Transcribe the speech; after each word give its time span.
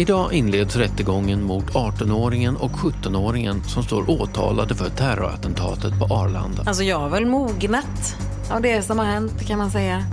Idag 0.00 0.32
inleds 0.32 0.76
rättegången 0.76 1.42
mot 1.42 1.64
18-åringen 1.64 2.56
och 2.56 2.70
17-åringen 2.70 3.62
som 3.62 3.82
står 3.82 4.10
åtalade 4.10 4.74
för 4.74 4.90
terrorattentatet 4.90 5.98
på 5.98 6.14
Arlanda. 6.14 6.62
Alltså 6.66 6.82
jag 6.82 6.98
har 6.98 7.08
väl 7.08 7.26
mognat 7.26 8.16
av 8.50 8.62
det 8.62 8.82
som 8.82 8.98
har 8.98 9.06
hänt 9.06 9.46
kan 9.46 9.58
man 9.58 9.70
säga. 9.70 10.04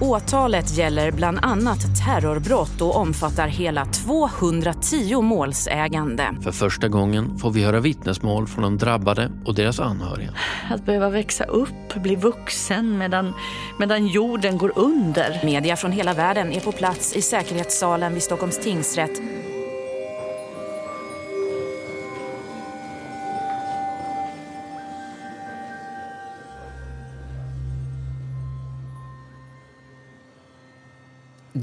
Åtalet 0.00 0.76
gäller 0.76 1.10
bland 1.10 1.38
annat 1.42 1.78
terrorbrott 2.04 2.80
och 2.80 2.96
omfattar 2.96 3.48
hela 3.48 3.84
210 3.84 5.20
målsägande. 5.22 6.36
För 6.42 6.52
första 6.52 6.88
gången 6.88 7.38
får 7.38 7.50
vi 7.50 7.64
höra 7.64 7.80
vittnesmål 7.80 8.46
från 8.46 8.62
de 8.62 8.78
drabbade 8.78 9.30
och 9.44 9.54
deras 9.54 9.80
anhöriga. 9.80 10.30
Att 10.70 10.86
behöva 10.86 11.10
växa 11.10 11.44
upp, 11.44 11.94
bli 11.94 12.16
vuxen 12.16 12.98
medan, 12.98 13.32
medan 13.78 14.06
jorden 14.06 14.58
går 14.58 14.72
under. 14.76 15.40
Media 15.44 15.76
från 15.76 15.92
hela 15.92 16.14
världen 16.14 16.52
är 16.52 16.60
på 16.60 16.72
plats 16.72 17.16
i 17.16 17.22
säkerhetssalen 17.22 18.14
vid 18.14 18.22
Stockholms 18.22 18.58
tingsrätt. 18.58 19.20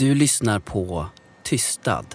Du 0.02 0.16
lyssnar 0.16 0.60
på 0.60 1.06
Tystad. 1.44 2.06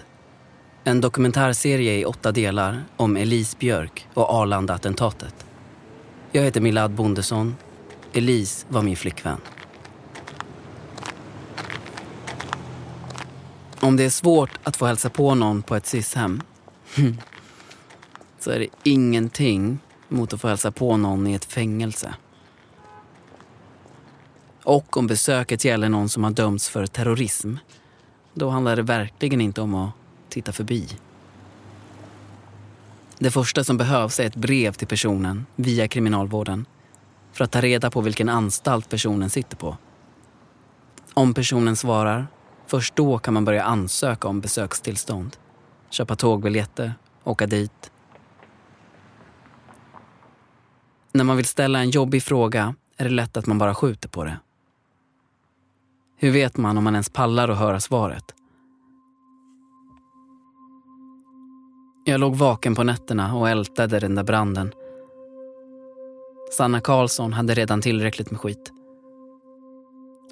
En 0.83 1.01
dokumentärserie 1.01 1.99
i 1.99 2.05
åtta 2.05 2.31
delar 2.31 2.85
om 2.97 3.17
Elise 3.17 3.57
Björk 3.59 4.07
och 4.13 4.29
Arlanda-attentatet. 4.29 5.45
Jag 6.31 6.43
heter 6.43 6.61
Milad 6.61 6.91
Bondesson. 6.91 7.55
Elise 8.13 8.65
var 8.69 8.81
min 8.81 8.95
flickvän. 8.95 9.37
Om 13.79 13.97
det 13.97 14.03
är 14.03 14.09
svårt 14.09 14.51
att 14.63 14.77
få 14.77 14.85
hälsa 14.85 15.09
på 15.09 15.35
någon 15.35 15.61
på 15.61 15.75
ett 15.75 15.85
SIS-hem 15.85 16.41
så 18.39 18.51
är 18.51 18.59
det 18.59 18.67
ingenting 18.83 19.79
mot 20.07 20.33
att 20.33 20.41
få 20.41 20.47
hälsa 20.47 20.71
på 20.71 20.97
någon 20.97 21.27
i 21.27 21.33
ett 21.33 21.45
fängelse. 21.45 22.13
Och 24.67 24.97
om 24.97 25.07
besöket 25.07 25.65
gäller 25.65 25.89
någon 25.89 26.09
som 26.09 26.23
har 26.23 26.31
dömts 26.31 26.69
för 26.69 26.87
terrorism, 26.87 27.55
då 28.33 28.49
handlar 28.49 28.75
det 28.75 28.81
verkligen 28.81 29.41
inte 29.41 29.61
om 29.61 29.75
att 29.75 29.91
titta 30.29 30.51
förbi. 30.51 30.87
Det 33.19 33.31
första 33.31 33.63
som 33.63 33.77
behövs 33.77 34.19
är 34.19 34.25
ett 34.25 34.35
brev 34.35 34.73
till 34.73 34.87
personen 34.87 35.45
via 35.55 35.87
kriminalvården 35.87 36.65
för 37.31 37.43
att 37.43 37.51
ta 37.51 37.61
reda 37.61 37.89
på 37.89 38.01
vilken 38.01 38.29
anstalt 38.29 38.89
personen 38.89 39.29
sitter 39.29 39.57
på. 39.57 39.77
Om 41.13 41.33
personen 41.33 41.75
svarar, 41.75 42.27
först 42.65 42.95
då 42.95 43.17
kan 43.17 43.33
man 43.33 43.45
börja 43.45 43.63
ansöka 43.63 44.27
om 44.27 44.41
besökstillstånd, 44.41 45.37
köpa 45.89 46.15
tågbiljetter, 46.15 46.93
åka 47.23 47.47
dit. 47.47 47.91
När 51.11 51.23
man 51.23 51.37
vill 51.37 51.45
ställa 51.45 51.79
en 51.79 51.89
jobbig 51.89 52.23
fråga 52.23 52.75
är 52.97 53.03
det 53.03 53.11
lätt 53.11 53.37
att 53.37 53.45
man 53.45 53.57
bara 53.57 53.75
skjuter 53.75 54.09
på 54.09 54.23
det. 54.23 54.37
Hur 56.19 56.31
vet 56.31 56.57
man 56.57 56.77
om 56.77 56.83
man 56.83 56.95
ens 56.95 57.09
pallar 57.09 57.49
att 57.49 57.57
höra 57.57 57.79
svaret? 57.79 58.35
Jag 62.05 62.19
låg 62.19 62.35
vaken 62.35 62.75
på 62.75 62.83
nätterna 62.83 63.35
och 63.35 63.49
ältade 63.49 63.99
den 63.99 64.15
där 64.15 64.23
branden. 64.23 64.71
Sanna 66.57 66.81
Karlsson 66.81 67.33
hade 67.33 67.53
redan 67.53 67.81
tillräckligt 67.81 68.31
med 68.31 68.39
skit. 68.39 68.71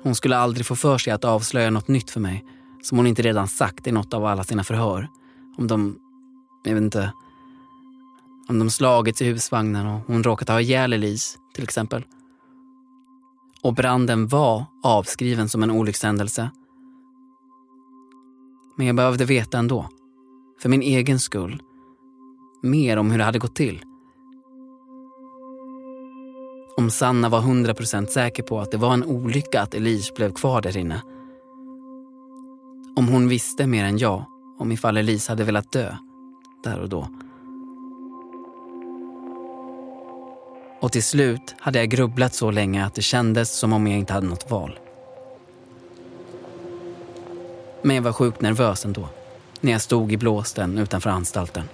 Hon 0.04 0.16
skulle 0.16 0.38
aldrig 0.38 0.66
få 0.66 0.76
för 0.76 0.98
sig 0.98 1.14
att 1.14 1.24
avslöja 1.24 1.70
något 1.70 1.88
nytt 1.88 2.10
för 2.10 2.20
mig 2.20 2.46
som 2.84 2.98
hon 2.98 3.08
inte 3.08 3.22
redan 3.22 3.48
sagt 3.48 3.88
i 3.88 3.92
något 3.92 4.14
av 4.14 4.26
alla 4.26 4.44
sina 4.44 4.64
förhör. 4.64 5.08
Om 5.58 5.68
de, 5.68 6.00
jag 6.64 6.74
vet 6.74 6.84
inte, 6.84 7.12
om 8.50 8.60
de 8.60 8.70
slagits 8.70 9.22
i 9.22 9.26
husvagnen 9.26 9.88
och 9.88 10.02
hon 10.08 10.24
råkat 10.24 10.50
ha 10.50 10.62
ihjäl 10.62 10.94
Elise 10.94 11.38
till 11.54 11.64
exempel. 11.64 12.04
Och 13.66 13.74
branden 13.74 14.28
var 14.28 14.66
avskriven 14.84 15.50
som 15.50 15.64
en 15.64 15.72
olyckshändelse. 15.72 16.52
Men 18.78 18.88
jag 18.88 18.96
behövde 18.96 19.26
veta 19.26 19.58
ändå. 19.58 19.90
För 20.62 20.70
min 20.70 20.82
egen 20.82 21.20
skull. 21.20 21.62
Mer 22.62 22.98
om 22.98 23.12
hur 23.12 23.18
det 23.18 23.24
hade 23.24 23.40
gått 23.40 23.56
till. 23.56 23.84
Om 26.78 26.90
Sanna 26.92 27.30
var 27.30 27.42
100% 27.42 28.06
säker 28.06 28.44
på 28.44 28.60
att 28.60 28.72
det 28.72 28.78
var 28.78 28.94
en 28.94 29.04
olycka 29.04 29.62
att 29.62 29.74
Elise 29.74 30.14
blev 30.16 30.34
kvar 30.34 30.62
där 30.62 30.78
inne. 30.78 31.02
Om 32.96 33.08
hon 33.08 33.28
visste 33.28 33.68
mer 33.68 33.86
än 33.86 33.98
jag 33.98 34.26
om 34.60 34.72
ifall 34.72 34.98
Elise 34.98 35.32
hade 35.32 35.44
velat 35.44 35.72
dö 35.72 35.96
där 36.64 36.80
och 36.80 36.90
då. 36.90 37.08
Och 40.86 40.92
till 40.92 41.04
slut 41.04 41.56
hade 41.60 41.80
jag 41.80 41.90
grubblat 41.90 42.34
så 42.34 42.52
länge 42.52 42.86
att 42.86 42.94
det 42.94 43.02
kändes 43.02 43.52
som 43.52 43.74
om 43.74 43.88
jag 43.88 44.00
inte 44.00 44.14
hade 44.14 44.28
något 44.28 44.52
val. 44.52 44.80
Men 47.82 47.96
jag 47.96 48.04
var 48.04 48.14
sjukt 48.14 48.42
nervös 48.42 48.86
ändå, 48.86 49.10
när 49.62 49.72
jag 49.72 49.82
stod 49.82 50.12
i 50.12 50.18
blåsten 50.18 50.78
utanför 50.78 51.10
anstalten. 51.10 51.70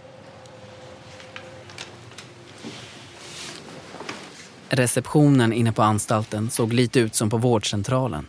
Receptionen 4.69 5.53
inne 5.53 5.71
på 5.71 5.83
anstalten 5.83 6.49
såg 6.49 6.73
lite 6.73 6.99
ut 6.99 7.15
som 7.15 7.29
på 7.29 7.37
vårdcentralen. 7.37 8.25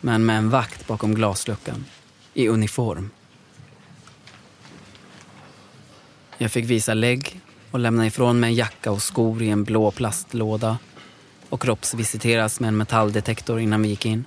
Men 0.00 0.26
med 0.26 0.38
en 0.38 0.50
vakt 0.50 0.86
bakom 0.86 1.14
glasluckan, 1.14 1.84
i 2.34 2.48
uniform. 2.48 3.10
Jag 6.38 6.50
fick 6.50 6.64
visa 6.64 6.94
lägg 6.94 7.41
och 7.72 7.78
lämna 7.78 8.06
ifrån 8.06 8.40
mig 8.40 8.54
jacka 8.54 8.90
och 8.92 9.02
skor 9.02 9.42
i 9.42 9.50
en 9.50 9.64
blå 9.64 9.90
plastlåda 9.90 10.78
och 11.48 11.62
kroppsvisiteras 11.62 12.60
med 12.60 12.68
en 12.68 12.76
metalldetektor 12.76 13.60
innan 13.60 13.82
vi 13.82 13.88
gick 13.88 14.06
in. 14.06 14.24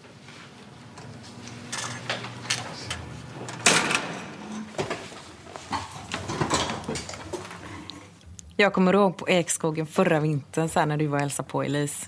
Jag 8.55 8.73
kommer 8.73 8.93
ihåg 8.93 9.17
på 9.17 9.29
Ekskogen 9.29 9.87
förra 9.87 10.19
vintern 10.19 10.69
så 10.69 10.85
när 10.85 10.97
du 10.97 11.07
var 11.07 11.17
och 11.17 11.21
hälsade 11.21 11.49
på 11.49 11.63
Elise. 11.63 12.05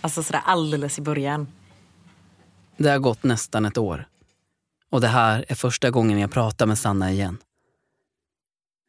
Alltså 0.00 0.22
sådär 0.22 0.42
alldeles 0.44 0.98
i 0.98 1.02
början. 1.02 1.46
Det 2.76 2.90
har 2.90 2.98
gått 2.98 3.22
nästan 3.22 3.64
ett 3.64 3.78
år. 3.78 4.08
Och 4.90 5.00
det 5.00 5.08
här 5.08 5.44
är 5.48 5.54
första 5.54 5.90
gången 5.90 6.18
jag 6.18 6.30
pratar 6.30 6.66
med 6.66 6.78
Sanna 6.78 7.12
igen. 7.12 7.38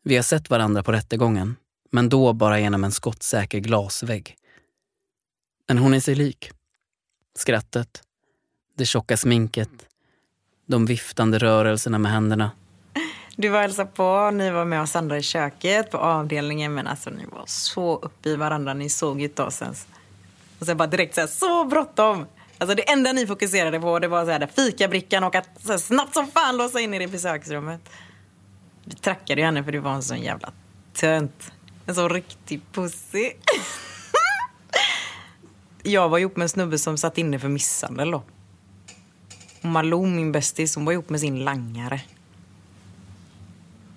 Vi 0.03 0.15
har 0.15 0.23
sett 0.23 0.49
varandra 0.49 0.83
på 0.83 0.91
rättegången, 0.91 1.55
men 1.97 2.09
då 2.09 2.33
bara 2.33 2.59
genom 2.59 2.83
en 2.83 2.91
skottsäker 2.91 3.59
glasvägg. 3.59 4.35
Men 5.67 5.77
hon 5.77 5.93
är 5.93 5.99
sig 5.99 6.15
lik. 6.15 6.51
Skrattet, 7.35 8.01
det 8.75 8.85
tjocka 8.85 9.17
sminket, 9.17 9.69
de 10.65 10.85
viftande 10.85 11.37
rörelserna 11.37 11.97
med 11.97 12.11
händerna. 12.11 12.51
Du 13.35 13.49
var 13.49 13.57
och 13.57 13.61
hälsade 13.61 13.89
på, 13.89 14.31
ni 14.31 14.51
var 14.51 14.65
med 14.65 14.81
oss 14.81 14.95
andra 14.95 15.17
i 15.17 15.21
köket 15.21 15.91
på 15.91 15.97
avdelningen 15.97 16.73
men 16.73 16.87
alltså 16.87 17.09
ni 17.09 17.25
var 17.25 17.43
så 17.45 17.95
uppe 17.95 18.29
i 18.29 18.35
varandra, 18.35 18.73
ni 18.73 18.89
såg 18.89 19.19
ju 19.19 19.25
inte 19.25 19.43
oss 19.43 19.61
ens. 19.61 19.87
Och 20.59 20.65
sen 20.65 20.77
bara 20.77 20.87
direkt 20.87 21.15
så 21.15 21.21
här, 21.21 21.27
så 21.27 21.65
bråttom! 21.65 22.25
Alltså 22.57 22.75
det 22.75 22.91
enda 22.91 23.13
ni 23.13 23.27
fokuserade 23.27 23.79
på 23.79 23.99
det 23.99 24.07
var 24.07 24.25
så 24.25 24.31
här, 24.31 24.39
där 24.39 24.47
fikabrickan 24.55 25.23
och 25.23 25.35
att 25.35 25.49
så 25.59 25.71
här, 25.71 25.79
snabbt 25.79 26.13
som 26.13 26.27
fan 26.27 26.57
låsa 26.57 26.79
in 26.79 26.93
er 26.93 27.01
i 27.01 27.07
besöksrummet. 27.07 27.81
Vi 28.83 28.95
trackade 28.95 29.41
ju 29.41 29.45
henne 29.45 29.63
för 29.63 29.71
du 29.71 29.79
var 29.79 29.93
en 29.93 30.03
sån 30.03 30.21
jävla 30.21 30.51
tönt. 30.93 31.51
En 31.87 31.95
sån 31.95 32.09
riktig 32.09 32.61
pussy. 32.71 33.31
jag 35.83 36.09
var 36.09 36.17
ihop 36.17 36.35
med 36.35 36.43
en 36.43 36.49
snubbe 36.49 36.77
som 36.77 36.97
satt 36.97 37.17
inne 37.17 37.39
för 37.39 37.47
misshandel 37.47 38.11
då. 38.11 38.23
Och 39.61 39.69
Malou, 39.69 40.05
min 40.05 40.31
bästis, 40.31 40.75
hon 40.75 40.85
var 40.85 40.93
ihop 40.93 41.09
med 41.09 41.19
sin 41.19 41.39
langare. 41.39 42.01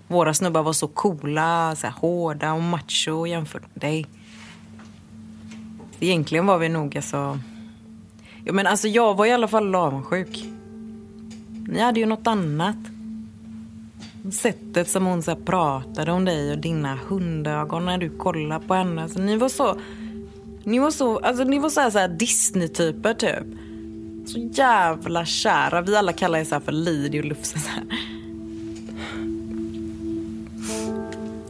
Våra 0.09 0.35
snubbar 0.35 0.63
var 0.63 0.73
så 0.73 0.89
coola, 0.89 1.77
så 1.77 1.87
här, 1.87 1.95
hårda 1.95 2.53
och 2.53 2.63
macho 2.63 3.27
jämfört 3.27 3.63
med 3.75 3.81
dig. 3.81 4.07
Egentligen 6.01 6.47
var 6.47 6.59
vi 6.59 6.69
nog 6.69 6.97
alltså... 6.97 7.41
Ja, 8.45 8.53
men 8.53 8.67
alltså 8.67 8.89
jag 8.89 9.15
var 9.15 9.27
i 9.27 9.33
alla 9.33 9.49
fall 9.49 9.75
avundsjuk. 9.75 10.45
Ni 11.69 11.81
hade 11.81 12.01
ju 12.01 12.07
något 12.07 12.27
annat. 12.27 12.77
Sättet 14.33 14.89
som 14.89 15.07
hon 15.07 15.23
så 15.23 15.37
pratade 15.37 16.13
om 16.13 16.25
dig 16.25 16.53
och 16.53 16.59
dina 16.59 16.99
hundögon 17.09 17.87
när 17.87 17.99
du 17.99 18.11
kollade 18.11 18.67
på 18.67 18.75
henne. 18.75 19.03
Alltså, 19.03 19.19
ni 19.19 19.37
var 19.37 19.49
så 19.49 19.77
Ni 20.65 20.79
var 20.79 20.91
så, 20.91 21.19
alltså, 21.19 21.45
ni 21.45 21.59
var 21.59 21.71
så 21.71 21.81
här, 21.81 21.91
så 21.91 21.99
här 21.99 22.09
Disney-typer 22.09 23.15
typ. 23.15 23.47
Så 24.29 24.39
jävla 24.39 25.25
kära. 25.25 25.81
Vi 25.81 25.97
alla 25.97 26.13
kallar 26.13 26.39
er 26.39 26.45
så 26.45 26.61
för 26.61 26.73
Lidi 26.73 27.21
och 27.21 27.25
Lufse. 27.25 27.59
Så 27.59 27.69
här. 27.69 27.85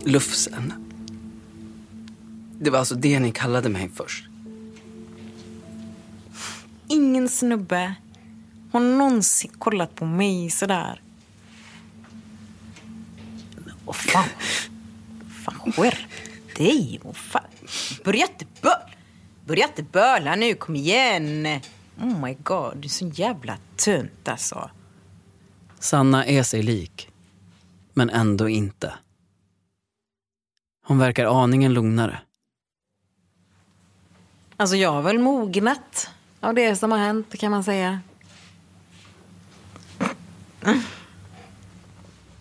Lufsen. 0.04 0.72
Det 2.58 2.70
var 2.70 2.78
alltså 2.78 2.94
det 2.94 3.20
ni 3.20 3.32
kallade 3.32 3.68
mig 3.68 3.90
först. 3.94 4.26
Ingen 6.88 7.28
snubbe 7.28 7.94
har 8.72 8.80
någonsin 8.80 9.50
kollat 9.58 9.94
på 9.94 10.04
mig 10.04 10.50
sådär. 10.50 11.00
Vad 13.90 13.96
fan? 13.96 14.28
Fan, 15.44 15.72
skärp 15.72 16.10
dig. 16.56 17.00
Vad 17.02 17.16
fan? 17.16 17.42
Börja 18.04 18.26
inte 18.26 18.46
bö... 18.60 18.70
Börja 19.46 19.66
inte 19.66 19.82
böla 19.82 20.36
nu, 20.36 20.54
kom 20.54 20.76
igen. 20.76 21.46
Oh 22.00 22.20
my 22.20 22.34
god, 22.34 22.76
du 22.76 22.84
är 22.84 22.88
så 22.88 23.06
jävla 23.06 23.58
tönt 23.76 24.28
alltså. 24.28 24.70
Sanna 25.78 26.26
är 26.26 26.42
sig 26.42 26.62
lik, 26.62 27.08
men 27.94 28.10
ändå 28.10 28.48
inte. 28.48 28.94
Hon 30.86 30.98
verkar 30.98 31.42
aningen 31.42 31.74
lugnare. 31.74 32.18
Alltså 34.56 34.76
jag 34.76 34.92
har 34.92 35.02
väl 35.02 35.18
mognat 35.18 36.10
av 36.40 36.54
det 36.54 36.76
som 36.76 36.92
har 36.92 36.98
hänt 36.98 37.38
kan 37.38 37.50
man 37.50 37.64
säga. 37.64 38.00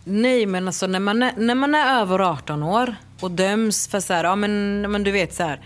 Nej 0.03 0.45
men 0.45 0.67
alltså 0.67 0.87
när 0.87 0.99
man 0.99 1.23
är, 1.23 1.33
när 1.37 1.55
man 1.55 1.75
är 1.75 2.01
över 2.01 2.19
18 2.19 2.63
år 2.63 2.95
och 3.19 3.31
döms 3.31 3.87
för 3.87 3.99
så 3.99 4.13
här, 4.13 4.23
ja 4.23 4.35
men, 4.35 4.81
men 4.91 5.03
du 5.03 5.11
vet 5.11 5.33
så 5.33 5.43
här. 5.43 5.61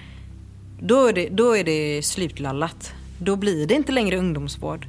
Då 0.79 1.07
är, 1.07 1.13
det, 1.13 1.29
då 1.29 1.57
är 1.57 1.63
det 1.63 2.05
slutlallat. 2.05 2.93
Då 3.19 3.35
blir 3.35 3.67
det 3.67 3.73
inte 3.73 3.91
längre 3.91 4.17
ungdomsvård. 4.17 4.87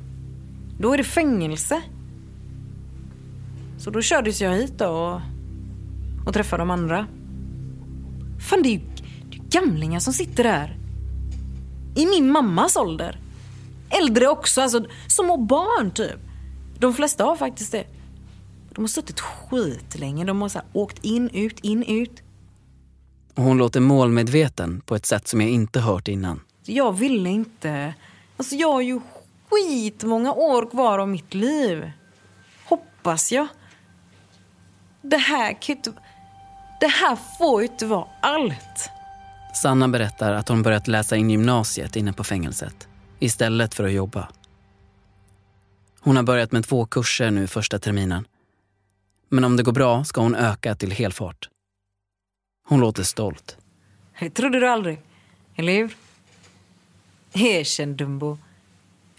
Då 0.78 0.92
är 0.92 0.98
det 0.98 1.04
fängelse. 1.04 1.82
Så 3.78 3.90
då 3.90 4.02
kördes 4.02 4.40
jag 4.40 4.54
hit 4.54 4.78
då 4.78 4.86
och, 4.86 5.20
och 6.26 6.34
träffade 6.34 6.60
de 6.62 6.70
andra. 6.70 7.06
Fan 8.50 8.62
det 8.62 8.68
är 8.68 8.72
ju 8.72 8.80
det 9.30 9.36
är 9.36 9.40
ju 9.40 9.42
gamlingar 9.48 10.00
som 10.00 10.12
sitter 10.12 10.44
där. 10.44 10.76
I 11.96 12.06
min 12.06 12.30
mammas 12.30 12.76
ålder. 12.76 13.18
Äldre 13.90 14.28
också, 14.28 14.60
alltså 14.60 14.84
små 15.08 15.36
barn 15.36 15.90
typ. 15.90 16.20
De 16.78 16.94
flesta 16.94 17.24
har 17.24 17.36
faktiskt 17.36 17.72
det. 17.72 17.84
De 18.74 18.80
har 18.80 18.88
suttit 18.88 19.20
skitlänge. 19.20 20.24
De 20.24 20.42
har 20.42 20.48
så 20.48 20.60
åkt 20.72 21.04
in, 21.04 21.30
ut, 21.30 21.60
in, 21.60 21.82
ut. 21.82 22.22
Och 23.34 23.42
hon 23.42 23.58
låter 23.58 23.80
målmedveten 23.80 24.80
på 24.80 24.94
ett 24.96 25.06
sätt 25.06 25.28
som 25.28 25.40
jag 25.40 25.50
inte 25.50 25.80
hört 25.80 26.08
innan. 26.08 26.40
Jag 26.64 26.92
ville 26.92 27.30
inte... 27.30 27.94
Alltså 28.36 28.54
jag 28.54 28.72
har 28.72 28.80
ju 28.80 29.00
skitmånga 29.50 30.32
år 30.32 30.70
kvar 30.70 30.98
av 30.98 31.08
mitt 31.08 31.34
liv. 31.34 31.90
Hoppas 32.64 33.32
jag. 33.32 33.46
Det 35.02 35.16
här 35.16 35.52
kan 35.52 35.60
ju 35.66 35.74
inte... 35.74 35.92
Det 36.80 36.86
här 36.88 37.18
får 37.38 37.62
ju 37.62 37.68
inte 37.68 37.86
vara 37.86 38.06
allt. 38.22 38.90
Sanna 39.54 39.88
berättar 39.88 40.32
att 40.32 40.48
hon 40.48 40.62
börjat 40.62 40.88
läsa 40.88 41.16
in 41.16 41.30
gymnasiet 41.30 41.96
inne 41.96 42.12
på 42.12 42.24
fängelset 42.24 42.88
istället 43.18 43.74
för 43.74 43.84
att 43.84 43.92
jobba. 43.92 44.28
Hon 46.00 46.16
har 46.16 46.22
börjat 46.22 46.52
med 46.52 46.64
två 46.64 46.86
kurser 46.86 47.30
nu 47.30 47.46
första 47.46 47.78
terminen. 47.78 48.26
Men 49.34 49.44
om 49.44 49.56
det 49.56 49.62
går 49.62 49.72
bra 49.72 50.04
ska 50.04 50.20
hon 50.20 50.34
öka 50.34 50.74
till 50.74 50.92
helfart. 50.92 51.48
Hon 52.68 52.80
låter 52.80 53.02
stolt. 53.02 53.56
Det 54.20 54.30
trodde 54.30 54.60
du 54.60 54.68
aldrig. 54.68 55.00
Eller 55.56 55.72
hur? 55.72 55.96
Erkänn, 57.32 57.96
Dumbo. 57.96 58.38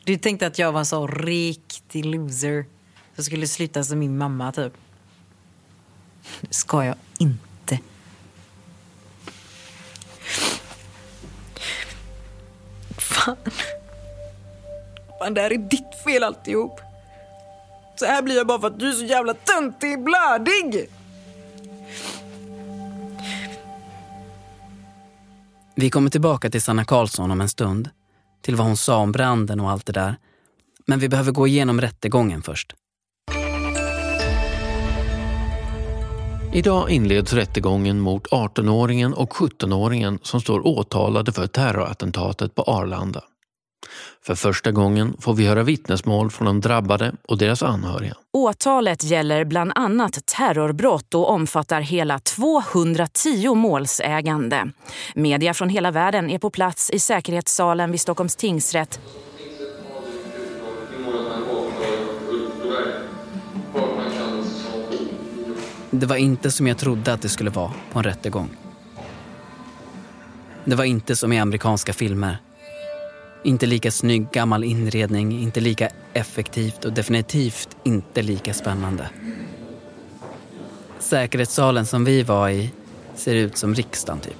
Du 0.04 0.18
tänkte 0.18 0.48
att 0.48 0.60
jag 0.60 0.72
var 0.72 0.84
så 0.84 1.08
riktig 1.08 2.06
loser. 2.06 2.66
som 3.16 3.24
skulle 3.24 3.48
sluta 3.48 3.84
som 3.84 4.00
min 4.00 4.18
mamma, 4.18 4.52
typ. 4.52 4.74
Det 6.42 6.54
ska 6.54 6.86
jag 6.86 6.96
inte. 7.18 7.80
Fan. 12.98 13.38
Fan, 15.20 15.34
det 15.34 15.42
här 15.42 15.54
är 15.54 15.58
ditt 15.58 16.04
fel 16.06 16.24
alltihop. 16.24 16.85
Så 17.96 18.06
här 18.06 18.22
blir 18.22 18.36
jag 18.36 18.48
bara 18.48 18.60
för 18.60 18.68
att 18.68 18.80
du 18.80 18.90
är 18.90 18.94
så 18.94 19.06
jävla 19.06 19.34
töntig 19.34 20.04
blödig. 20.04 20.90
Vi 25.76 25.90
kommer 25.90 26.10
tillbaka 26.10 26.50
till 26.50 26.62
Sanna 26.62 26.86
Karlsson 26.86 27.32
om 27.32 27.42
en 27.42 27.50
stund. 27.50 27.90
Till 28.42 28.56
vad 28.56 28.68
hon 28.68 28.78
sa 28.78 28.98
om 28.98 29.12
branden 29.12 29.60
och 29.60 29.72
allt 29.72 29.86
det 29.86 29.94
där. 29.94 30.18
Men 30.86 31.00
vi 31.00 31.10
behöver 31.10 31.32
gå 31.32 31.48
igenom 31.48 31.82
rättegången 31.82 32.42
först. 32.42 32.74
Idag 36.54 36.90
inleds 36.90 37.34
rättegången 37.34 38.00
mot 38.00 38.28
18-åringen 38.28 39.14
och 39.14 39.34
17-åringen 39.34 40.20
som 40.22 40.42
står 40.42 40.68
åtalade 40.68 41.32
för 41.32 41.48
terrorattentatet 41.48 42.56
på 42.56 42.62
Arlanda. 42.62 43.24
För 44.24 44.36
första 44.36 44.72
gången 44.72 45.18
får 45.20 45.34
vi 45.34 45.48
höra 45.48 45.64
vittnesmål 45.64 46.32
från 46.32 46.46
de 46.46 46.62
drabbade 46.62 47.14
och 47.28 47.38
deras 47.38 47.64
anhöriga. 47.64 48.14
Åtalet 48.34 49.04
gäller 49.04 49.46
bland 49.46 49.72
annat 49.76 50.26
terrorbrott 50.26 51.14
och 51.14 51.30
omfattar 51.30 51.82
hela 51.82 52.20
210 52.20 53.56
målsägande. 53.56 54.72
Media 55.16 55.54
från 55.54 55.70
hela 55.70 55.92
världen 55.92 56.30
är 56.30 56.40
på 56.40 56.50
plats 56.50 56.90
i 56.90 57.00
säkerhetssalen 57.00 57.92
vid 57.92 58.02
Stockholms 58.02 58.36
tingsrätt 58.36 59.00
Det 66.00 66.06
var 66.06 66.16
inte 66.16 66.52
som 66.52 66.68
jag 66.68 66.78
trodde 66.78 67.14
att 67.14 67.22
det 67.22 67.30
skulle 67.30 67.50
vara 67.50 67.72
på 67.92 68.00
en 68.00 68.04
rättegång. 68.04 68.50
Det 70.66 70.76
var 70.76 70.84
inte 70.84 71.16
som 71.16 71.34
i 71.34 71.40
amerikanska 71.40 71.94
filmer. 71.94 72.38
Inte 73.46 73.66
lika 73.66 73.92
snygg 73.92 74.32
gammal 74.32 74.64
inredning, 74.64 75.40
inte 75.40 75.60
lika 75.60 75.90
effektivt 76.14 76.86
och 76.86 76.94
definitivt 76.94 77.78
inte 77.84 78.22
lika 78.22 78.54
spännande. 78.54 79.10
Säkerhetssalen 81.00 81.86
som 81.86 82.06
vi 82.06 82.24
var 82.24 82.50
i 82.50 82.72
ser 83.16 83.36
ut 83.36 83.58
som 83.58 83.76
riksdagen 83.76 84.20
typ. 84.20 84.38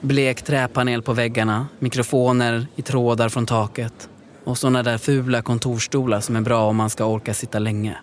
Blek 0.00 0.42
träpanel 0.42 1.02
på 1.02 1.12
väggarna, 1.12 1.68
mikrofoner 1.78 2.66
i 2.76 2.82
trådar 2.82 3.28
från 3.28 3.46
taket 3.46 4.08
och 4.44 4.58
såna 4.58 4.82
där 4.82 4.98
fula 4.98 5.42
kontorstolar 5.42 6.20
som 6.20 6.36
är 6.36 6.40
bra 6.40 6.68
om 6.68 6.76
man 6.76 6.90
ska 6.90 7.04
orka 7.04 7.34
sitta 7.34 7.58
länge. 7.58 7.96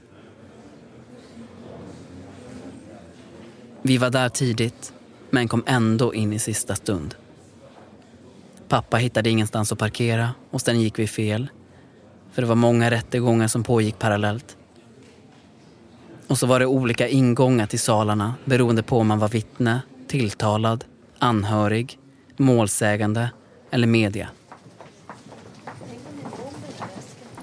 Vi 3.82 3.98
var 3.98 4.10
där 4.10 4.30
tidigt, 4.30 4.94
men 5.30 5.48
kom 5.48 5.64
ändå 5.66 6.14
in 6.14 6.34
i 6.34 6.40
sista 6.40 6.76
stund. 6.76 7.16
Pappa 8.72 8.98
hittade 8.98 9.30
ingenstans 9.30 9.72
att 9.72 9.80
parkera 9.80 10.30
och 10.52 10.62
sen 10.62 10.82
gick 10.82 11.00
vi 11.00 11.08
fel. 11.08 11.50
För 12.32 12.42
det 12.42 12.48
var 12.48 12.56
många 12.56 12.92
rättegångar 12.92 13.48
som 13.48 13.64
pågick 13.64 14.00
parallellt. 14.00 14.58
Och 16.28 16.38
så 16.38 16.48
var 16.48 16.60
det 16.60 16.66
olika 16.66 17.08
ingångar 17.08 17.68
till 17.68 17.80
salarna 17.80 18.36
beroende 18.46 18.84
på 18.84 18.98
om 18.98 19.08
man 19.08 19.20
var 19.20 19.30
vittne, 19.30 19.82
tilltalad, 20.08 20.86
anhörig, 21.20 22.00
målsägande 22.38 23.30
eller 23.72 23.88
media. 23.88 24.30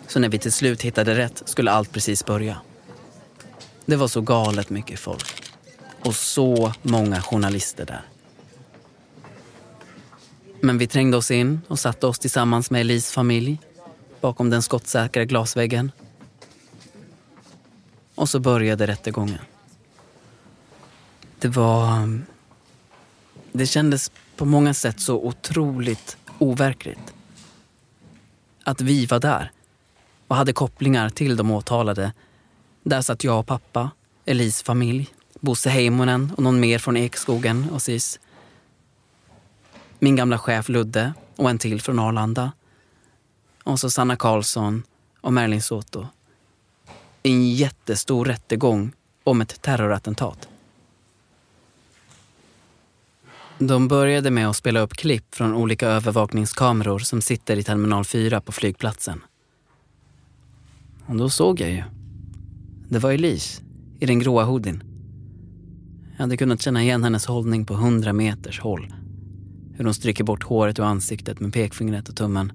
Så 0.06 0.20
när 0.20 0.28
vi 0.28 0.38
till 0.38 0.52
slut 0.52 0.82
hittade 0.82 1.14
rätt 1.14 1.42
skulle 1.44 1.70
allt 1.70 1.92
precis 1.92 2.24
börja. 2.24 2.56
Det 3.86 3.96
var 3.96 4.08
så 4.08 4.20
galet 4.20 4.70
mycket 4.70 5.00
folk. 5.00 5.42
Och 6.04 6.14
så 6.14 6.72
många 6.82 7.22
journalister 7.22 7.86
där. 7.86 8.02
Men 10.60 10.78
vi 10.78 10.86
trängde 10.86 11.16
oss 11.16 11.30
in 11.30 11.60
och 11.68 11.78
satte 11.78 12.06
oss 12.06 12.18
tillsammans 12.18 12.70
med 12.70 12.80
Elis 12.80 13.12
familj 13.12 13.58
bakom 14.20 14.50
den 14.50 14.62
skottsäkra 14.62 15.24
glasväggen. 15.24 15.92
Och 18.14 18.28
så 18.28 18.40
började 18.40 18.86
rättegången. 18.86 19.38
Det 21.38 21.48
var... 21.48 22.20
Det 23.52 23.66
kändes 23.66 24.10
på 24.36 24.44
många 24.44 24.74
sätt 24.74 25.00
så 25.00 25.16
otroligt 25.16 26.16
overkligt. 26.38 27.14
Att 28.64 28.80
vi 28.80 29.06
var 29.06 29.20
där 29.20 29.52
och 30.28 30.36
hade 30.36 30.52
kopplingar 30.52 31.10
till 31.10 31.36
de 31.36 31.50
åtalade. 31.50 32.12
Där 32.82 33.02
satt 33.02 33.24
jag 33.24 33.38
och 33.38 33.46
pappa, 33.46 33.90
Elis 34.24 34.62
familj, 34.62 35.08
Bosse 35.40 35.70
Heimonen 35.70 36.32
och 36.36 36.42
någon 36.42 36.60
mer 36.60 36.78
från 36.78 36.96
Ekskogen 36.96 37.70
och 37.70 37.82
SIS. 37.82 38.20
Min 39.98 40.16
gamla 40.16 40.38
chef 40.38 40.68
Ludde 40.68 41.14
och 41.36 41.50
en 41.50 41.58
till 41.58 41.80
från 41.80 41.98
Arlanda. 41.98 42.52
Och 43.64 43.80
så 43.80 43.90
Sanna 43.90 44.16
Karlsson 44.16 44.82
och 45.20 45.32
Merlin 45.32 45.62
Soto. 45.62 46.06
I 47.22 47.32
en 47.32 47.50
jättestor 47.50 48.24
rättegång 48.24 48.92
om 49.24 49.40
ett 49.40 49.62
terrorattentat. 49.62 50.48
De 53.58 53.88
började 53.88 54.30
med 54.30 54.48
att 54.48 54.56
spela 54.56 54.80
upp 54.80 54.94
klipp 54.94 55.34
från 55.34 55.54
olika 55.54 55.88
övervakningskameror 55.88 56.98
som 56.98 57.20
sitter 57.20 57.56
i 57.56 57.64
terminal 57.64 58.04
4 58.04 58.40
på 58.40 58.52
flygplatsen. 58.52 59.20
Och 61.06 61.16
då 61.16 61.30
såg 61.30 61.60
jag 61.60 61.70
ju. 61.70 61.82
Det 62.88 62.98
var 62.98 63.12
Elise 63.12 63.62
i 64.00 64.06
den 64.06 64.18
gråa 64.18 64.44
hoodien. 64.44 64.82
Jag 66.16 66.22
hade 66.22 66.36
kunnat 66.36 66.62
känna 66.62 66.82
igen 66.82 67.04
hennes 67.04 67.26
hållning 67.26 67.64
på 67.66 67.74
hundra 67.74 68.12
meters 68.12 68.60
håll. 68.60 68.92
Hur 69.78 69.84
hon 69.84 69.94
stryker 69.94 70.24
bort 70.24 70.44
håret 70.44 70.78
ur 70.78 70.82
ansiktet 70.82 71.40
med 71.40 71.52
pekfingret 71.52 72.08
och 72.08 72.16
tummen. 72.16 72.52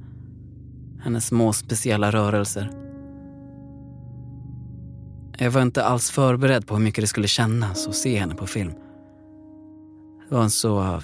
Hennes 1.03 1.27
små 1.27 1.53
speciella 1.53 2.11
rörelser. 2.11 2.71
Jag 5.37 5.51
var 5.51 5.61
inte 5.61 5.83
alls 5.83 6.11
förberedd 6.11 6.67
på 6.67 6.75
hur 6.75 6.83
mycket 6.83 7.01
det 7.01 7.07
skulle 7.07 7.27
kännas 7.27 7.87
att 7.87 7.95
se 7.95 8.19
henne 8.19 8.35
på 8.35 8.47
film. 8.47 8.71
Det 10.29 10.35
var 10.35 10.43
en 10.43 10.49
så 10.49 11.01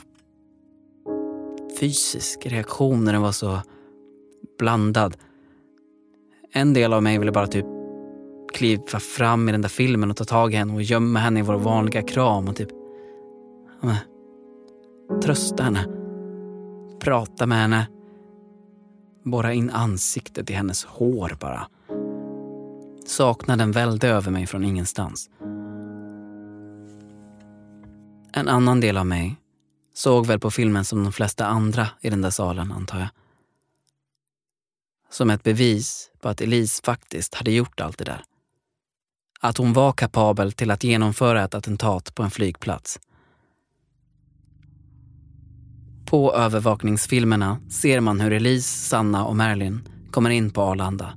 fysisk 1.79 2.45
reaktion 2.45 3.03
när 3.03 3.13
den 3.13 3.21
var 3.21 3.31
så 3.31 3.61
blandad. 4.59 5.17
En 6.53 6.73
del 6.73 6.93
av 6.93 7.03
mig 7.03 7.19
ville 7.19 7.31
bara 7.31 7.47
typ 7.47 7.65
kliva 8.53 8.99
fram 8.99 9.49
i 9.49 9.51
den 9.51 9.61
där 9.61 9.69
filmen 9.69 10.11
och 10.11 10.17
ta 10.17 10.23
tag 10.23 10.53
i 10.53 10.55
henne 10.55 10.73
och 10.73 10.81
gömma 10.81 11.19
henne 11.19 11.39
i 11.39 11.43
vår 11.43 11.57
vanliga 11.57 12.01
kram 12.01 12.47
och 12.47 12.55
typ 12.55 12.69
ja, 13.81 13.95
trösta 15.21 15.63
henne. 15.63 15.98
Prata 16.99 17.45
med 17.45 17.57
henne. 17.57 17.87
Borra 19.23 19.53
in 19.53 19.69
ansiktet 19.69 20.49
i 20.49 20.53
hennes 20.53 20.85
hår 20.85 21.37
bara. 21.39 21.67
Saknaden 23.05 23.71
välde 23.71 24.07
över 24.07 24.31
mig 24.31 24.47
från 24.47 24.63
ingenstans. 24.63 25.29
En 28.33 28.47
annan 28.47 28.79
del 28.79 28.97
av 28.97 29.05
mig 29.05 29.35
såg 29.93 30.25
väl 30.25 30.39
på 30.39 30.51
filmen 30.51 30.85
som 30.85 31.03
de 31.03 31.13
flesta 31.13 31.45
andra 31.45 31.87
i 32.01 32.09
den 32.09 32.21
där 32.21 32.29
salen, 32.29 32.71
antar 32.71 32.99
jag. 32.99 33.09
Som 35.09 35.29
ett 35.29 35.43
bevis 35.43 36.11
på 36.21 36.29
att 36.29 36.41
Elise 36.41 36.81
faktiskt 36.83 37.35
hade 37.35 37.51
gjort 37.51 37.79
allt 37.79 37.97
det 37.97 38.05
där. 38.05 38.23
Att 39.39 39.57
hon 39.57 39.73
var 39.73 39.91
kapabel 39.91 40.51
till 40.51 40.71
att 40.71 40.83
genomföra 40.83 41.43
ett 41.43 41.53
attentat 41.53 42.15
på 42.15 42.23
en 42.23 42.31
flygplats. 42.31 42.99
På 46.09 46.33
övervakningsfilmerna 46.33 47.57
ser 47.69 47.99
man 47.99 48.19
hur 48.19 48.33
Elise, 48.33 48.87
Sanna 48.87 49.25
och 49.25 49.35
Marilyn 49.35 49.81
kommer 50.11 50.29
in 50.29 50.51
på 50.51 50.61
Arlanda. 50.61 51.13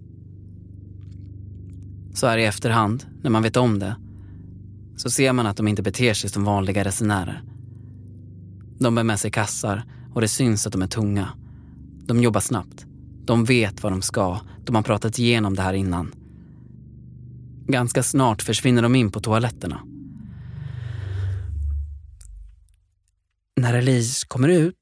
Så 2.15 2.27
här 2.27 2.39
i 2.39 2.45
efterhand, 2.45 3.07
när 3.23 3.31
man 3.31 3.43
vet 3.43 3.57
om 3.57 3.79
det, 3.79 3.97
så 4.97 5.11
ser 5.11 5.33
man 5.33 5.47
att 5.47 5.57
de 5.57 5.69
inte 5.69 5.83
beter 5.83 6.15
sig 6.15 6.31
som 6.31 6.45
vanliga 6.45 6.85
resenärer. 6.85 7.43
De 8.79 8.95
bär 8.95 9.03
med 9.03 9.21
sig 9.21 9.31
kassar 9.31 9.85
och 10.15 10.21
det 10.21 10.29
syns 10.29 10.67
att 10.67 10.73
de 10.73 10.83
är 10.83 10.87
tunga. 10.87 11.29
De 12.07 12.21
jobbar 12.21 12.41
snabbt. 12.41 12.87
De 13.25 13.45
vet 13.45 13.83
vad 13.83 13.93
de 13.93 14.03
ska. 14.03 14.41
De 14.65 14.75
har 14.75 14.83
pratat 14.83 15.19
igenom 15.19 15.55
det 15.55 15.63
här 15.63 15.75
innan. 15.75 16.15
Ganska 17.67 18.03
snart 18.03 18.43
försvinner 18.43 18.83
de 18.83 18.95
in 18.95 19.11
på 19.11 19.21
toaletterna. 19.21 19.81
När 23.57 23.75
Elise 23.75 24.27
kommer 24.27 24.49
ut 24.49 24.75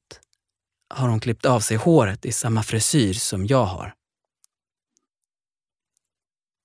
har 0.90 1.08
hon 1.08 1.20
klippt 1.20 1.46
av 1.46 1.60
sig 1.60 1.76
håret 1.76 2.26
i 2.26 2.32
samma 2.32 2.62
frisyr 2.62 3.14
som 3.14 3.46
jag 3.46 3.64
har. 3.64 3.94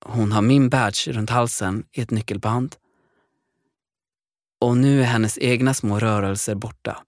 Hon 0.05 0.31
har 0.31 0.41
min 0.41 0.69
badge 0.69 1.07
runt 1.07 1.29
halsen 1.29 1.85
i 1.91 2.01
ett 2.01 2.11
nyckelband. 2.11 2.75
Och 4.61 4.77
nu 4.77 5.01
är 5.01 5.05
hennes 5.05 5.37
egna 5.37 5.73
små 5.73 5.99
rörelser 5.99 6.55
borta. 6.55 7.03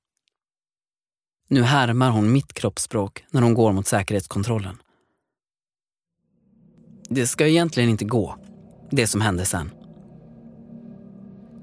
Nu 1.49 1.63
härmar 1.63 2.09
hon 2.09 2.31
mitt 2.31 2.53
kroppsspråk 2.53 3.25
när 3.31 3.41
hon 3.41 3.53
går 3.53 3.71
mot 3.71 3.87
säkerhetskontrollen. 3.87 4.77
Det 7.09 7.27
ska 7.27 7.47
egentligen 7.47 7.89
inte 7.89 8.05
gå, 8.05 8.37
det 8.91 9.07
som 9.07 9.21
hände 9.21 9.45
sen. 9.45 9.71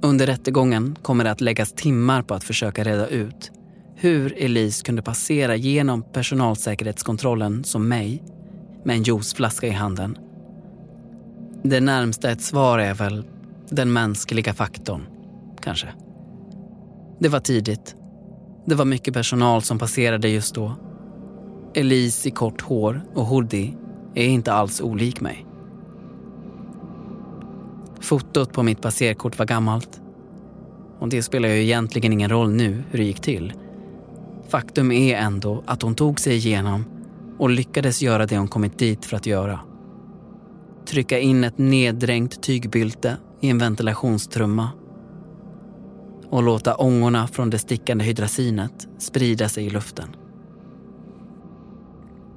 Under 0.03 0.27
rättegången 0.27 0.97
kommer 1.03 1.25
det 1.25 1.31
att 1.31 1.41
läggas 1.41 1.73
timmar 1.73 2.23
på 2.23 2.35
att 2.35 2.45
försöka 2.45 2.85
reda 2.85 3.07
ut 3.09 3.53
hur 3.97 4.35
Elise 4.39 4.85
kunde 4.85 5.03
passera 5.03 5.57
genom 5.57 6.03
personalsäkerhetskontrollen 6.03 7.65
som 7.65 7.89
mig 7.89 8.23
med 8.85 8.97
en 8.97 9.03
juiceflaska 9.03 9.67
i 9.67 9.71
handen. 9.71 10.19
Det 11.63 11.81
närmsta 11.81 12.31
ett 12.31 12.43
svar 12.43 12.79
är 12.79 12.95
väl 12.95 13.25
den 13.69 13.93
mänskliga 13.93 14.55
faktorn, 14.55 15.07
kanske. 15.61 15.89
Det 17.19 17.29
var 17.29 17.41
tidigt. 17.41 17.97
Det 18.67 18.75
var 18.75 18.85
mycket 18.85 19.15
personal 19.15 19.63
som 19.63 19.79
passerade 19.79 20.29
just 20.29 20.55
då. 20.55 20.75
Elise 21.75 22.29
i 22.29 22.31
kort 22.31 22.61
hår 22.61 23.03
och 23.15 23.27
hoodie 23.27 23.77
är 24.15 24.27
inte 24.27 24.53
alls 24.53 24.81
olik 24.81 25.21
mig. 25.21 25.47
Fotot 28.01 28.53
på 28.53 28.63
mitt 28.63 28.83
passerkort 28.83 29.39
var 29.39 29.47
gammalt. 29.47 30.01
Och 30.99 31.09
det 31.09 31.23
spelar 31.23 31.49
ju 31.49 31.63
egentligen 31.63 32.13
ingen 32.13 32.31
roll 32.31 32.51
nu 32.51 32.83
hur 32.91 32.99
det 32.99 33.05
gick 33.05 33.21
till. 33.21 33.53
Faktum 34.49 34.93
är 34.93 35.17
ändå 35.17 35.65
att 35.67 35.83
hon 35.83 35.95
tog 35.95 36.21
sig 36.21 36.35
igenom 36.35 36.85
och 37.39 37.51
lyckades 37.51 38.03
göra 38.03 38.27
det 38.27 38.39
hon 38.39 38.49
kommit 38.49 38.79
dit 38.79 39.05
för 39.05 39.17
att 39.17 39.27
göra. 39.27 39.61
Trycka 40.87 41.19
in 41.19 41.45
ett 41.45 41.59
neddränkt 41.59 42.43
tygbylte 42.43 43.17
i 43.41 43.51
en 43.51 43.59
ventilationstrumma 43.59 44.71
och 46.31 46.43
låta 46.43 46.75
ångorna 46.75 47.27
från 47.27 47.51
det 47.51 47.59
stickande 47.59 48.05
hydrasinet 48.05 48.89
sprida 48.99 49.49
sig 49.49 49.67
i 49.67 49.71
luften. 49.71 50.09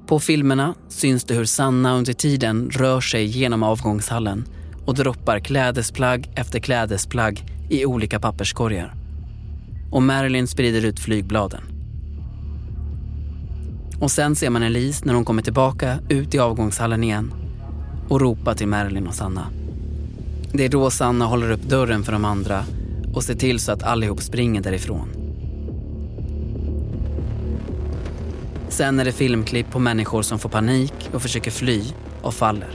På 0.06 0.18
filmerna 0.20 0.74
syns 0.88 1.24
det 1.24 1.34
hur 1.34 1.44
Sanna 1.44 1.94
under 1.94 2.12
tiden 2.12 2.70
rör 2.70 3.00
sig 3.00 3.24
genom 3.24 3.62
avgångshallen 3.62 4.44
och 4.86 4.94
droppar 4.94 5.40
klädesplagg 5.40 6.30
efter 6.34 6.60
klädesplagg 6.60 7.44
i 7.70 7.84
olika 7.84 8.20
papperskorgar. 8.20 8.94
Och 9.92 10.02
Marilyn 10.02 10.46
sprider 10.46 10.84
ut 10.84 11.00
flygbladen. 11.00 11.77
Och 14.00 14.10
sen 14.10 14.36
ser 14.36 14.50
man 14.50 14.62
Elise 14.62 15.04
när 15.06 15.14
hon 15.14 15.24
kommer 15.24 15.42
tillbaka 15.42 15.98
ut 16.10 16.34
i 16.34 16.38
avgångshallen 16.38 17.04
igen 17.04 17.32
och 18.08 18.20
ropar 18.20 18.54
till 18.54 18.68
Marilyn 18.68 19.06
och 19.06 19.14
Sanna. 19.14 19.46
Det 20.52 20.64
är 20.64 20.68
då 20.68 20.90
Sanna 20.90 21.24
håller 21.24 21.50
upp 21.50 21.62
dörren 21.62 22.02
för 22.02 22.12
de 22.12 22.24
andra 22.24 22.64
och 23.14 23.22
ser 23.22 23.34
till 23.34 23.60
så 23.60 23.72
att 23.72 23.82
allihop 23.82 24.20
springer 24.20 24.60
därifrån. 24.60 25.08
Sen 28.68 29.00
är 29.00 29.04
det 29.04 29.12
filmklipp 29.12 29.70
på 29.70 29.78
människor 29.78 30.22
som 30.22 30.38
får 30.38 30.48
panik 30.48 30.94
och 31.14 31.22
försöker 31.22 31.50
fly 31.50 31.82
och 32.22 32.34
faller. 32.34 32.72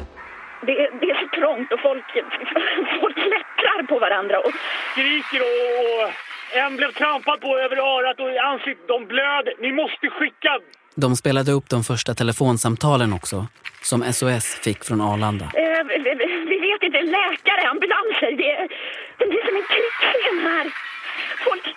Det 0.65 0.72
är, 0.72 1.00
det 1.00 1.10
är 1.12 1.18
så 1.24 1.27
trångt 1.39 1.74
och 1.74 1.80
folk, 1.80 2.06
folk 3.01 3.15
klättrar 3.15 3.88
på 3.88 4.00
varandra. 4.00 4.39
Och... 4.39 4.51
Skriker 4.94 5.42
och 5.42 6.33
en 6.54 6.76
blev 6.78 6.92
trampad 6.92 7.42
på 7.42 7.58
över 7.58 7.78
örat 7.78 8.20
och 8.20 8.30
ansiktet. 8.52 8.88
De 8.88 9.06
blöder. 9.06 9.54
Ni 9.60 9.72
måste 9.72 10.10
skicka... 10.10 10.60
De 10.96 11.16
spelade 11.16 11.52
upp 11.52 11.70
de 11.70 11.84
första 11.84 12.14
telefonsamtalen 12.14 13.14
också, 13.14 13.48
som 13.82 14.14
SOS 14.14 14.46
fick 14.66 14.84
från 14.84 15.02
Arlanda. 15.02 15.46
Eh, 15.46 15.84
vi, 15.88 16.16
vi 16.52 16.58
vet 16.68 16.84
inte, 16.84 17.02
läkare, 17.02 17.70
ambulanser. 17.70 18.32
Det, 18.42 18.68
det 19.18 19.26
blir 19.30 19.46
som 19.48 19.56
en 19.56 19.68
krigsscen 19.74 20.38
här. 20.48 20.66
Folk, 21.46 21.76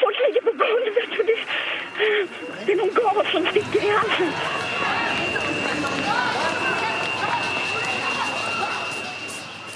folk 0.00 0.16
ligger 0.26 0.40
på 0.40 0.52
golvet 0.64 1.18
och 1.18 1.26
det, 1.26 1.38
det 2.66 2.72
är 2.72 2.76
någon 2.76 2.94
gas 2.94 3.32
som 3.32 3.46
sticker 3.46 3.86
i 3.86 3.90
halsen. 3.90 4.32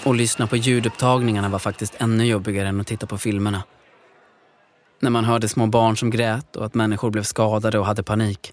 Och 0.05 0.15
lyssna 0.15 0.47
på 0.47 0.57
ljudupptagningarna 0.57 1.49
var 1.49 1.59
faktiskt 1.59 2.01
ännu 2.01 2.25
jobbigare 2.27 2.69
än 2.69 2.81
att 2.81 2.87
titta 2.87 3.07
på 3.07 3.19
filmerna. 3.19 3.63
När 5.01 5.11
man 5.11 5.25
hörde 5.25 5.49
små 5.49 5.67
barn 5.67 5.97
som 5.97 6.11
grät 6.11 6.57
och 6.57 6.67
att 6.67 6.75
människor 6.75 7.11
blev 7.11 7.23
skadade 7.23 7.79
och 7.79 7.87
hade 7.87 8.03
panik. 8.03 8.53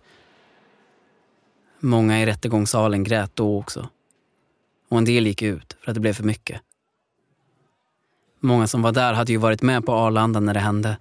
Många 1.79 2.21
i 2.21 2.25
rättegångssalen 2.25 3.03
grät 3.03 3.31
då 3.33 3.59
också. 3.59 3.89
Och 4.89 4.97
en 4.97 5.05
del 5.05 5.27
gick 5.27 5.41
ut 5.41 5.77
för 5.81 5.91
att 5.91 5.95
det 5.95 6.01
blev 6.01 6.13
för 6.13 6.23
mycket. 6.23 6.61
Många 8.39 8.67
som 8.67 8.81
var 8.81 8.91
där 8.91 9.13
hade 9.13 9.31
ju 9.31 9.37
varit 9.37 9.61
med 9.61 9.85
på 9.85 9.93
Arlanda 9.93 10.39
när 10.39 10.53
det 10.53 10.59
hände. 10.59 10.97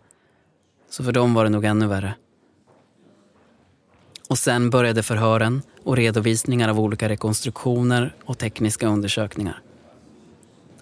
Så 0.90 1.04
för 1.04 1.12
dem 1.12 1.34
var 1.34 1.44
det 1.44 1.50
nog 1.50 1.64
ännu 1.64 1.86
värre. 1.86 2.14
Och 4.28 4.38
sen 4.38 4.70
började 4.70 5.02
förhören 5.02 5.62
och 5.84 5.96
redovisningar 5.96 6.68
av 6.68 6.80
olika 6.80 7.08
rekonstruktioner 7.08 8.14
och 8.24 8.38
tekniska 8.38 8.86
undersökningar. 8.86 9.62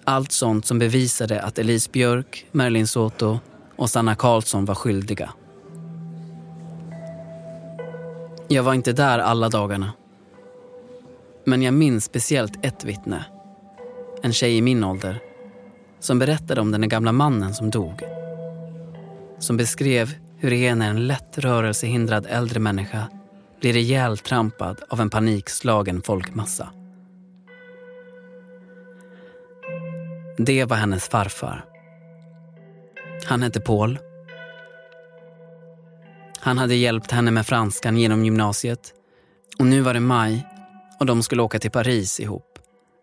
Allt 0.03 0.31
sånt 0.31 0.65
som 0.65 0.79
bevisade 0.79 1.41
att 1.41 1.59
Elise 1.59 1.89
Björk, 1.91 2.45
Merlin 2.51 2.87
Soto 2.87 3.39
och 3.75 3.89
Sanna 3.89 4.15
Karlsson 4.15 4.65
var 4.65 4.75
skyldiga. 4.75 5.33
Jag 8.47 8.63
var 8.63 8.73
inte 8.73 8.93
där 8.93 9.19
alla 9.19 9.49
dagarna. 9.49 9.93
Men 11.45 11.61
jag 11.61 11.73
minns 11.73 12.05
speciellt 12.05 12.65
ett 12.65 12.83
vittne. 12.83 13.25
En 14.21 14.33
tjej 14.33 14.57
i 14.57 14.61
min 14.61 14.83
ålder 14.83 15.19
som 15.99 16.19
berättade 16.19 16.61
om 16.61 16.71
den 16.71 16.89
gamla 16.89 17.11
mannen 17.11 17.53
som 17.53 17.69
dog. 17.69 18.01
Som 19.39 19.57
beskrev 19.57 20.13
hur 20.37 20.49
det 20.49 20.67
är 20.67 20.75
när 20.75 20.89
en 20.89 21.07
lätt 21.07 21.37
rörelsehindrad 21.37 22.25
äldre 22.29 22.59
människa 22.59 23.07
blir 23.61 23.77
ihjältrampad 23.77 24.81
av 24.89 25.01
en 25.01 25.09
panikslagen 25.09 26.01
folkmassa. 26.01 26.69
Det 30.37 30.65
var 30.65 30.77
hennes 30.77 31.09
farfar. 31.09 31.74
Han 33.23 33.43
hette 33.43 33.59
Paul. 33.59 33.99
Han 36.39 36.57
hade 36.57 36.75
hjälpt 36.75 37.11
henne 37.11 37.31
med 37.31 37.47
franskan 37.47 37.97
genom 37.97 38.25
gymnasiet 38.25 38.93
och 39.59 39.65
nu 39.65 39.81
var 39.81 39.93
det 39.93 39.99
maj 39.99 40.47
och 40.99 41.05
de 41.05 41.23
skulle 41.23 41.41
åka 41.41 41.59
till 41.59 41.71
Paris 41.71 42.19
ihop 42.19 42.59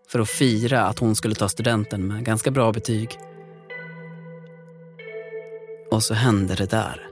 för 0.08 0.18
att 0.18 0.28
fira 0.28 0.84
att 0.84 0.98
hon 0.98 1.16
skulle 1.16 1.34
ta 1.34 1.48
studenten 1.48 2.06
med 2.06 2.24
ganska 2.24 2.50
bra 2.50 2.72
betyg. 2.72 3.18
Och 5.90 6.02
så 6.02 6.14
hände 6.14 6.54
det 6.54 6.70
där. 6.70 7.11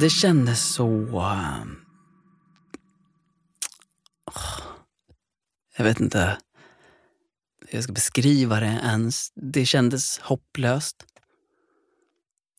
Det 0.00 0.10
kändes 0.10 0.74
så... 0.74 0.88
Um, 1.20 1.84
jag 5.76 5.84
vet 5.84 6.00
inte 6.00 6.38
hur 7.68 7.76
jag 7.76 7.84
ska 7.84 7.92
beskriva 7.92 8.60
det 8.60 8.80
ens. 8.84 9.32
Det 9.34 9.66
kändes 9.66 10.18
hopplöst. 10.18 11.06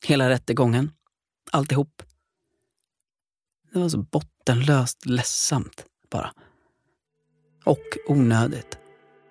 Hela 0.05 0.29
rättegången. 0.29 0.91
Alltihop. 1.51 2.03
Det 3.73 3.79
var 3.79 3.89
så 3.89 3.97
bottenlöst 3.97 5.05
ledsamt 5.05 5.85
bara. 6.11 6.33
Och 7.63 7.97
onödigt. 8.07 8.77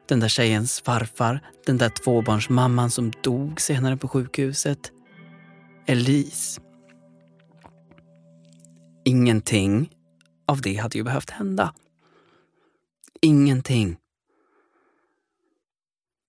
Den 0.09 0.21
där 0.21 0.29
tjejens 0.29 0.81
farfar, 0.81 1.41
den 1.67 1.79
där 1.79 1.89
tvåbarnsmamman 1.89 2.91
som 2.91 3.13
dog 3.23 3.61
senare 3.61 3.97
på 3.97 4.09
sjukhuset. 4.09 4.93
Elise. 5.87 6.62
Ingenting 9.05 9.91
av 10.47 10.61
det 10.61 10.77
hade 10.77 10.99
ju 10.99 11.05
behövt 11.05 11.31
hända. 11.31 11.75
Ingenting. 13.21 13.97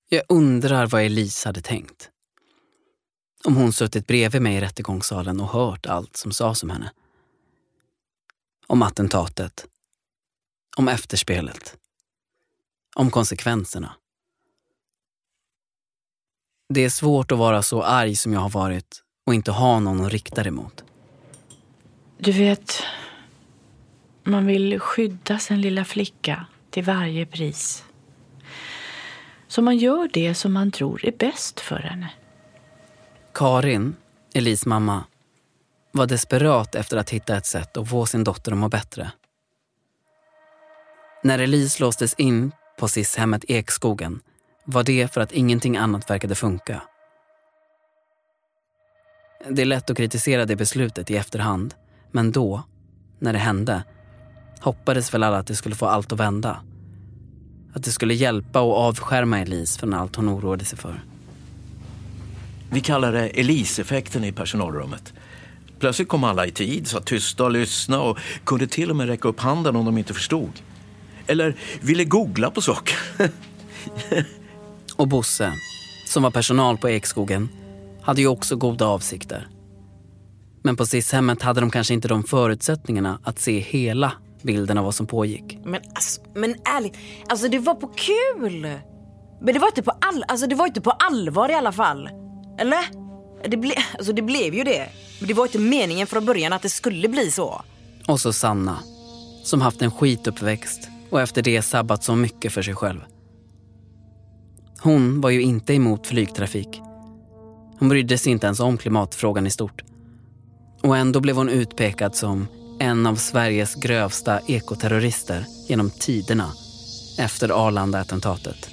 Jag 0.10 0.24
undrar 0.30 0.88
vad 0.88 1.04
Elise 1.04 1.50
hade 1.50 1.62
tänkt. 1.62 2.10
Om 3.46 3.56
hon 3.56 3.74
suttit 3.74 4.08
bredvid 4.08 4.42
mig 4.42 4.56
i 4.56 4.62
rättegångssalen 4.62 5.40
och 5.40 5.48
hört 5.48 5.86
allt 5.86 6.18
som 6.18 6.32
sades 6.32 6.64
om 6.64 6.70
henne. 6.70 6.92
Om 8.68 8.82
attentatet. 8.82 9.68
Om 10.78 10.88
efterspelet. 10.88 11.78
Om 12.96 13.12
konsekvenserna. 13.12 13.96
Det 16.70 16.82
är 16.86 16.90
svårt 16.90 17.32
att 17.32 17.38
vara 17.38 17.64
så 17.64 17.84
arg 17.84 18.16
som 18.16 18.34
jag 18.34 18.40
har 18.40 18.50
varit 18.50 19.04
och 19.26 19.34
inte 19.34 19.52
ha 19.52 19.80
någon 19.80 20.06
att 20.06 20.12
rikta 20.12 20.44
det 20.44 20.52
mot. 20.52 20.84
Du 22.26 22.32
vet, 22.32 22.84
man 24.24 24.46
vill 24.46 24.80
skydda 24.80 25.40
sin 25.40 25.62
lilla 25.62 25.86
flicka 25.86 26.46
till 26.70 26.84
varje 26.84 27.26
pris. 27.26 27.86
Så 29.48 29.62
man 29.62 29.78
gör 29.78 30.10
det 30.14 30.36
som 30.36 30.54
man 30.54 30.72
tror 30.72 31.06
är 31.06 31.12
bäst 31.12 31.60
för 31.60 31.76
henne. 31.76 32.10
Karin, 33.34 33.96
Elis 34.34 34.66
mamma, 34.66 35.04
var 35.92 36.06
desperat 36.06 36.76
efter 36.76 36.98
att 36.98 37.10
hitta 37.10 37.38
ett 37.38 37.46
sätt 37.46 37.78
att 37.78 37.90
få 37.90 38.06
sin 38.06 38.24
dotter 38.24 38.52
att 38.52 38.58
må 38.58 38.70
bättre. 38.70 39.12
När 41.24 41.40
Elise 41.40 41.84
låstes 41.84 42.14
in 42.14 42.52
på 42.78 42.88
SIS-hemmet 42.88 43.46
Ekskogen 43.48 44.20
var 44.64 44.84
det 44.84 45.14
för 45.14 45.22
att 45.22 45.32
ingenting 45.32 45.78
annat 45.78 46.10
verkade 46.10 46.36
funka. 46.36 46.82
Det 49.50 49.62
är 49.62 49.66
lätt 49.66 49.90
att 49.90 49.98
kritisera 49.98 50.46
det 50.46 50.56
beslutet 50.56 51.12
i 51.12 51.18
efterhand, 51.18 51.76
men 52.14 52.32
då, 52.32 52.64
när 53.20 53.34
det 53.34 53.40
hände, 53.40 53.84
hoppades 54.60 55.14
väl 55.14 55.24
alla 55.24 55.38
att 55.38 55.48
det 55.48 55.56
skulle 55.56 55.76
få 55.76 55.86
allt 55.86 56.12
att 56.12 56.20
vända. 56.20 56.60
Att 57.74 57.84
det 57.84 57.92
skulle 57.92 58.14
hjälpa 58.14 58.62
och 58.62 58.78
avskärma 58.78 59.40
Elise 59.40 59.80
från 59.80 59.94
allt 59.94 60.16
hon 60.16 60.30
oroade 60.30 60.66
sig 60.66 60.78
för. 60.78 61.04
Vi 62.70 62.82
kallar 62.82 63.12
det 63.12 63.28
Elise-effekten 63.28 64.24
i 64.24 64.32
personalrummet. 64.32 65.14
Plötsligt 65.80 66.08
kom 66.08 66.24
alla 66.24 66.46
i 66.46 66.52
tid, 66.52 66.88
satt 66.88 67.06
tysta 67.06 67.44
och 67.44 67.52
lyssnade 67.52 68.04
och 68.04 68.18
kunde 68.44 68.68
till 68.68 68.90
och 68.90 68.96
med 68.96 69.08
räcka 69.08 69.28
upp 69.28 69.40
handen 69.40 69.76
om 69.76 69.86
de 69.86 69.98
inte 69.98 70.14
förstod. 70.14 70.62
Eller 71.28 71.56
ville 71.82 72.06
googla 72.06 72.52
på 72.52 72.62
saker. 72.62 72.98
Och 74.96 75.08
Bosse, 75.08 75.54
som 76.08 76.24
var 76.24 76.32
personal 76.32 76.78
på 76.78 76.90
Ekskogen, 76.90 77.50
hade 78.02 78.22
ju 78.22 78.28
också 78.28 78.56
goda 78.56 78.86
avsikter. 78.86 79.48
Men 80.64 80.76
på 80.76 80.86
SIS-hemmet 80.86 81.42
hade 81.42 81.60
de 81.60 81.72
kanske 81.72 81.94
inte 81.94 82.08
de 82.08 82.24
förutsättningarna 82.24 83.20
att 83.24 83.40
se 83.40 83.60
hela 83.60 84.14
bilden 84.42 84.78
av 84.78 84.86
vad 84.86 84.96
som 84.96 85.08
pågick. 85.08 85.60
Men, 85.64 85.82
alltså, 85.96 86.22
men 86.36 86.56
ärligt, 86.66 86.98
alltså 87.30 87.48
det 87.48 87.60
var 87.60 87.76
på 87.76 87.88
kul. 87.88 88.62
Men 89.42 89.54
det 89.54 89.60
var 89.60 89.68
inte 89.68 89.84
på, 89.84 89.92
all, 89.92 90.24
alltså, 90.28 90.48
det 90.48 90.56
var 90.56 90.68
inte 90.68 90.82
på 90.82 90.92
allvar 90.92 91.50
i 91.50 91.54
alla 91.54 91.72
fall. 91.72 92.10
Eller? 92.60 92.80
Det, 93.48 93.58
ble, 93.58 93.74
alltså, 93.98 94.14
det 94.14 94.22
blev 94.22 94.54
ju 94.56 94.64
det. 94.64 94.90
Men 95.20 95.28
det 95.28 95.34
var 95.34 95.46
inte 95.46 95.60
meningen 95.60 96.08
från 96.08 96.26
början 96.26 96.54
att 96.54 96.62
det 96.62 96.70
skulle 96.70 97.08
bli 97.08 97.32
så. 97.32 97.62
Och 98.08 98.22
så 98.22 98.34
Sanna, 98.34 98.80
som 99.44 99.62
haft 99.62 99.82
en 99.82 99.92
skituppväxt 99.92 100.90
och 101.10 101.22
efter 101.22 101.42
det 101.42 101.62
sabbat 101.62 102.04
så 102.04 102.16
mycket 102.16 102.54
för 102.54 102.62
sig 102.62 102.76
själv. 102.76 103.00
Hon 104.80 105.22
var 105.22 105.30
ju 105.30 105.42
inte 105.42 105.74
emot 105.74 106.08
flygtrafik. 106.08 106.82
Hon 107.80 107.90
brydde 107.90 108.18
sig 108.18 108.32
inte 108.32 108.46
ens 108.46 108.60
om 108.60 108.78
klimatfrågan 108.78 109.48
i 109.48 109.52
stort. 109.52 109.84
Och 110.84 110.98
ändå 110.98 111.20
blev 111.20 111.36
hon 111.36 111.50
utpekad 111.50 112.16
som 112.16 112.48
en 112.80 113.06
av 113.06 113.16
Sveriges 113.16 113.76
grövsta 113.76 114.40
ekoterrorister 114.48 115.46
genom 115.68 115.90
tiderna 115.90 116.52
efter 117.20 117.68
Arlanda-attentatet. 117.68 118.70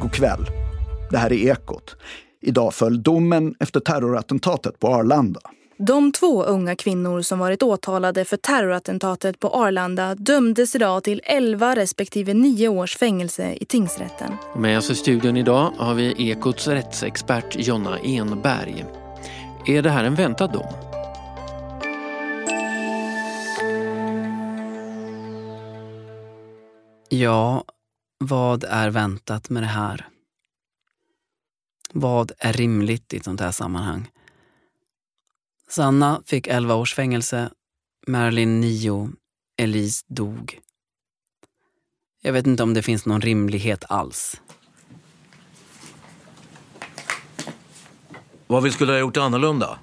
God 0.00 0.12
kväll. 0.12 0.46
Det 1.10 1.18
här 1.18 1.32
är 1.32 1.50
Ekot. 1.52 1.96
Idag 2.42 2.74
föll 2.74 3.02
domen 3.02 3.54
efter 3.60 3.80
terrorattentatet 3.80 4.78
på 4.78 4.88
Arlanda. 4.88 5.40
De 5.80 6.12
två 6.12 6.44
unga 6.44 6.76
kvinnor 6.76 7.22
som 7.22 7.38
varit 7.38 7.62
åtalade 7.62 8.24
för 8.24 8.36
terrorattentatet 8.36 9.38
på 9.38 9.48
Arlanda 9.48 10.14
dömdes 10.14 10.74
idag 10.74 11.04
till 11.04 11.20
11 11.24 11.76
respektive 11.76 12.34
9 12.34 12.68
års 12.68 12.96
fängelse 12.96 13.54
i 13.54 13.64
tingsrätten. 13.64 14.32
Med 14.56 14.78
oss 14.78 14.90
i 14.90 14.94
studion 14.94 15.36
idag 15.36 15.72
har 15.76 15.94
vi 15.94 16.30
Ekots 16.30 16.68
rättsexpert 16.68 17.56
Jonna 17.58 17.98
Enberg. 17.98 18.84
Är 19.66 19.82
det 19.82 19.90
här 19.90 20.04
en 20.04 20.14
väntad 20.14 20.46
dom? 20.46 20.72
Ja, 27.08 27.64
vad 28.18 28.64
är 28.64 28.90
väntat 28.90 29.50
med 29.50 29.62
det 29.62 29.66
här? 29.66 30.08
Vad 31.92 32.32
är 32.38 32.52
rimligt 32.52 33.14
i 33.14 33.16
ett 33.16 33.24
sånt 33.24 33.40
här 33.40 33.52
sammanhang? 33.52 34.10
Sanna 35.70 36.22
fick 36.26 36.46
11 36.46 36.74
års 36.74 36.94
fängelse, 36.94 37.50
Marilyn 38.06 38.60
9, 38.60 39.10
Elise 39.58 40.04
dog. 40.08 40.58
Jag 42.22 42.32
vet 42.32 42.46
inte 42.46 42.62
om 42.62 42.74
det 42.74 42.82
finns 42.82 43.06
någon 43.06 43.20
rimlighet 43.20 43.84
alls. 43.88 44.40
Vad 48.46 48.62
vi 48.62 48.70
skulle 48.70 48.92
ha 48.92 48.98
gjort 48.98 49.16
annorlunda? 49.16 49.78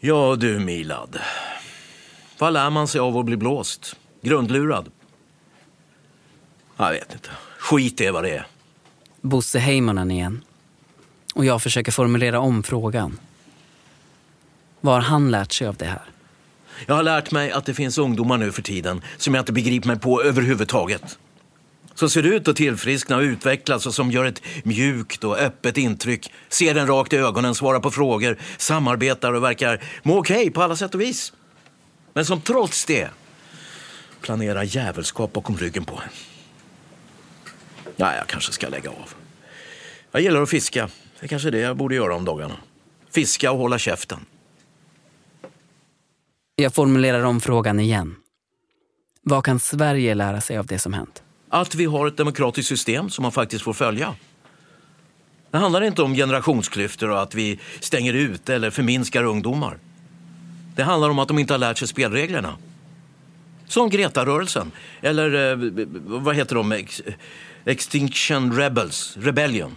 Ja 0.00 0.36
du 0.36 0.58
Milad. 0.58 1.18
Vad 2.38 2.52
lär 2.52 2.70
man 2.70 2.88
sig 2.88 3.00
av 3.00 3.16
att 3.16 3.24
bli 3.24 3.36
blåst? 3.36 3.96
Grundlurad? 4.20 4.90
Jag 6.76 6.90
vet 6.90 7.12
inte. 7.12 7.30
Skit 7.58 8.00
är 8.00 8.12
vad 8.12 8.24
det 8.24 8.30
är. 8.30 8.46
Bosse 9.20 9.58
Heimonen 9.58 10.10
igen. 10.10 10.44
Och 11.34 11.44
jag 11.44 11.62
försöker 11.62 11.92
formulera 11.92 12.40
om 12.40 12.62
frågan. 12.62 13.18
Vad 14.80 14.94
har 14.94 15.00
han 15.00 15.30
lärt 15.30 15.52
sig 15.52 15.66
av 15.66 15.76
det 15.76 15.84
här? 15.84 16.02
Jag 16.86 16.94
har 16.94 17.02
lärt 17.02 17.30
mig 17.30 17.50
att 17.50 17.66
det 17.66 17.74
finns 17.74 17.98
ungdomar 17.98 18.38
nu 18.38 18.52
för 18.52 18.62
tiden 18.62 19.02
som 19.16 19.34
jag 19.34 19.42
inte 19.42 19.52
begriper 19.52 19.86
mig 19.88 19.98
på 19.98 20.22
överhuvudtaget. 20.22 21.18
Som 21.94 22.10
ser 22.10 22.22
ut 22.22 22.48
att 22.48 22.56
tillfriskna 22.56 23.16
och 23.16 23.22
utvecklas 23.22 23.86
och 23.86 23.94
som 23.94 24.10
gör 24.10 24.24
ett 24.24 24.42
mjukt 24.64 25.24
och 25.24 25.38
öppet 25.38 25.76
intryck. 25.76 26.32
Ser 26.48 26.74
den 26.74 26.86
rakt 26.86 27.12
i 27.12 27.16
ögonen, 27.16 27.54
svarar 27.54 27.80
på 27.80 27.90
frågor, 27.90 28.38
samarbetar 28.58 29.32
och 29.32 29.44
verkar 29.44 29.84
må 30.02 30.18
okej 30.18 30.36
okay 30.36 30.50
på 30.50 30.62
alla 30.62 30.76
sätt 30.76 30.94
och 30.94 31.00
vis. 31.00 31.32
Men 32.12 32.24
som 32.24 32.40
trots 32.40 32.84
det 32.84 33.08
planerar 34.20 34.62
djävulskap 34.62 35.32
bakom 35.32 35.56
ryggen 35.56 35.84
på 35.84 35.94
en. 35.94 36.10
Nej, 37.96 38.16
jag 38.18 38.26
kanske 38.26 38.52
ska 38.52 38.68
lägga 38.68 38.90
av. 38.90 39.14
Jag 40.12 40.22
gillar 40.22 40.42
att 40.42 40.50
fiska. 40.50 40.88
Det 41.20 41.26
är 41.26 41.28
kanske 41.28 41.50
det 41.50 41.58
jag 41.58 41.76
borde 41.76 41.94
göra 41.94 42.14
om 42.14 42.24
dagarna. 42.24 42.56
Fiska 43.10 43.52
och 43.52 43.58
hålla 43.58 43.78
käften. 43.78 44.26
Jag 46.60 46.74
formulerar 46.74 47.22
om 47.22 47.40
frågan 47.40 47.80
igen. 47.80 48.16
Vad 49.22 49.44
kan 49.44 49.60
Sverige 49.60 50.14
lära 50.14 50.40
sig 50.40 50.58
av 50.58 50.66
det 50.66 50.78
som 50.78 50.92
hänt? 50.92 51.22
Att 51.48 51.74
vi 51.74 51.84
har 51.84 52.06
ett 52.06 52.16
demokratiskt 52.16 52.68
system 52.68 53.10
som 53.10 53.22
man 53.22 53.32
faktiskt 53.32 53.64
får 53.64 53.72
följa. 53.72 54.14
Det 55.50 55.58
handlar 55.58 55.82
inte 55.82 56.02
om 56.02 56.14
generationsklyftor 56.14 57.10
och 57.10 57.22
att 57.22 57.34
vi 57.34 57.60
stänger 57.80 58.14
ut 58.14 58.48
eller 58.48 58.70
förminskar 58.70 59.24
ungdomar. 59.24 59.78
Det 60.76 60.82
handlar 60.82 61.10
om 61.10 61.18
att 61.18 61.28
de 61.28 61.38
inte 61.38 61.52
har 61.52 61.58
lärt 61.58 61.78
sig 61.78 61.88
spelreglerna. 61.88 62.56
Som 63.66 63.90
Greta-rörelsen, 63.90 64.72
eller 65.00 65.50
eh, 65.52 65.86
vad 66.04 66.36
heter 66.36 66.54
de? 66.54 66.72
Ex 66.72 67.02
Extinction 67.64 68.56
Rebels, 68.56 69.16
Rebellion. 69.16 69.76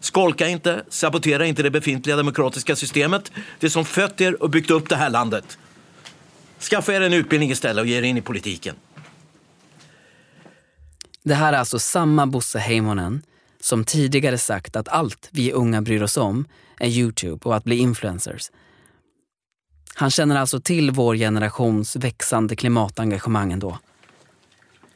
Skolka 0.00 0.48
inte, 0.48 0.84
sabotera 0.88 1.46
inte 1.46 1.62
det 1.62 1.70
befintliga 1.70 2.16
demokratiska 2.16 2.76
systemet. 2.76 3.32
Det 3.60 3.70
som 3.70 3.84
fött 3.84 4.20
er 4.20 4.42
och 4.42 4.50
byggt 4.50 4.70
upp 4.70 4.88
det 4.88 4.96
här 4.96 5.10
landet. 5.10 5.58
Skaffa 6.60 6.92
er 6.92 7.00
en 7.00 7.12
utbildning 7.12 7.50
istället 7.50 7.82
och 7.82 7.86
ge 7.86 7.98
er 7.98 8.02
in 8.02 8.16
i 8.16 8.22
politiken. 8.22 8.76
Det 11.22 11.34
här 11.34 11.52
är 11.52 11.58
alltså 11.58 11.78
samma 11.78 12.26
Bosse 12.26 12.58
Heimonen 12.58 13.22
som 13.60 13.84
tidigare 13.84 14.38
sagt 14.38 14.76
att 14.76 14.88
allt 14.88 15.28
vi 15.32 15.52
unga 15.52 15.82
bryr 15.82 16.02
oss 16.02 16.16
om 16.16 16.44
är 16.78 16.88
Youtube 16.88 17.48
och 17.48 17.56
att 17.56 17.64
bli 17.64 17.76
influencers. 17.76 18.50
Han 19.94 20.10
känner 20.10 20.36
alltså 20.36 20.60
till 20.60 20.90
vår 20.90 21.16
generations 21.16 21.96
växande 21.96 22.56
klimatengagemang 22.56 23.52
ändå. 23.52 23.78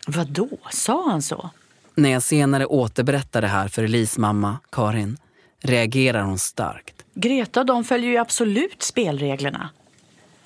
Vad 0.07 0.31
då? 0.31 0.49
Sa 0.73 1.11
han 1.11 1.23
så? 1.23 1.51
När 1.95 2.11
jag 2.11 2.23
senare 2.23 2.67
återberättar 2.67 3.41
det 3.41 3.49
här 3.49 3.69
för 3.69 3.83
Elis 3.83 4.19
mamma, 4.19 4.59
Karin, 4.73 5.19
reagerar 5.61 6.23
hon 6.23 6.39
starkt. 6.39 6.95
Greta 7.15 7.61
och 7.61 7.67
de 7.67 7.85
följer 7.85 8.11
ju 8.11 8.17
absolut 8.17 8.83
spelreglerna. 8.83 9.71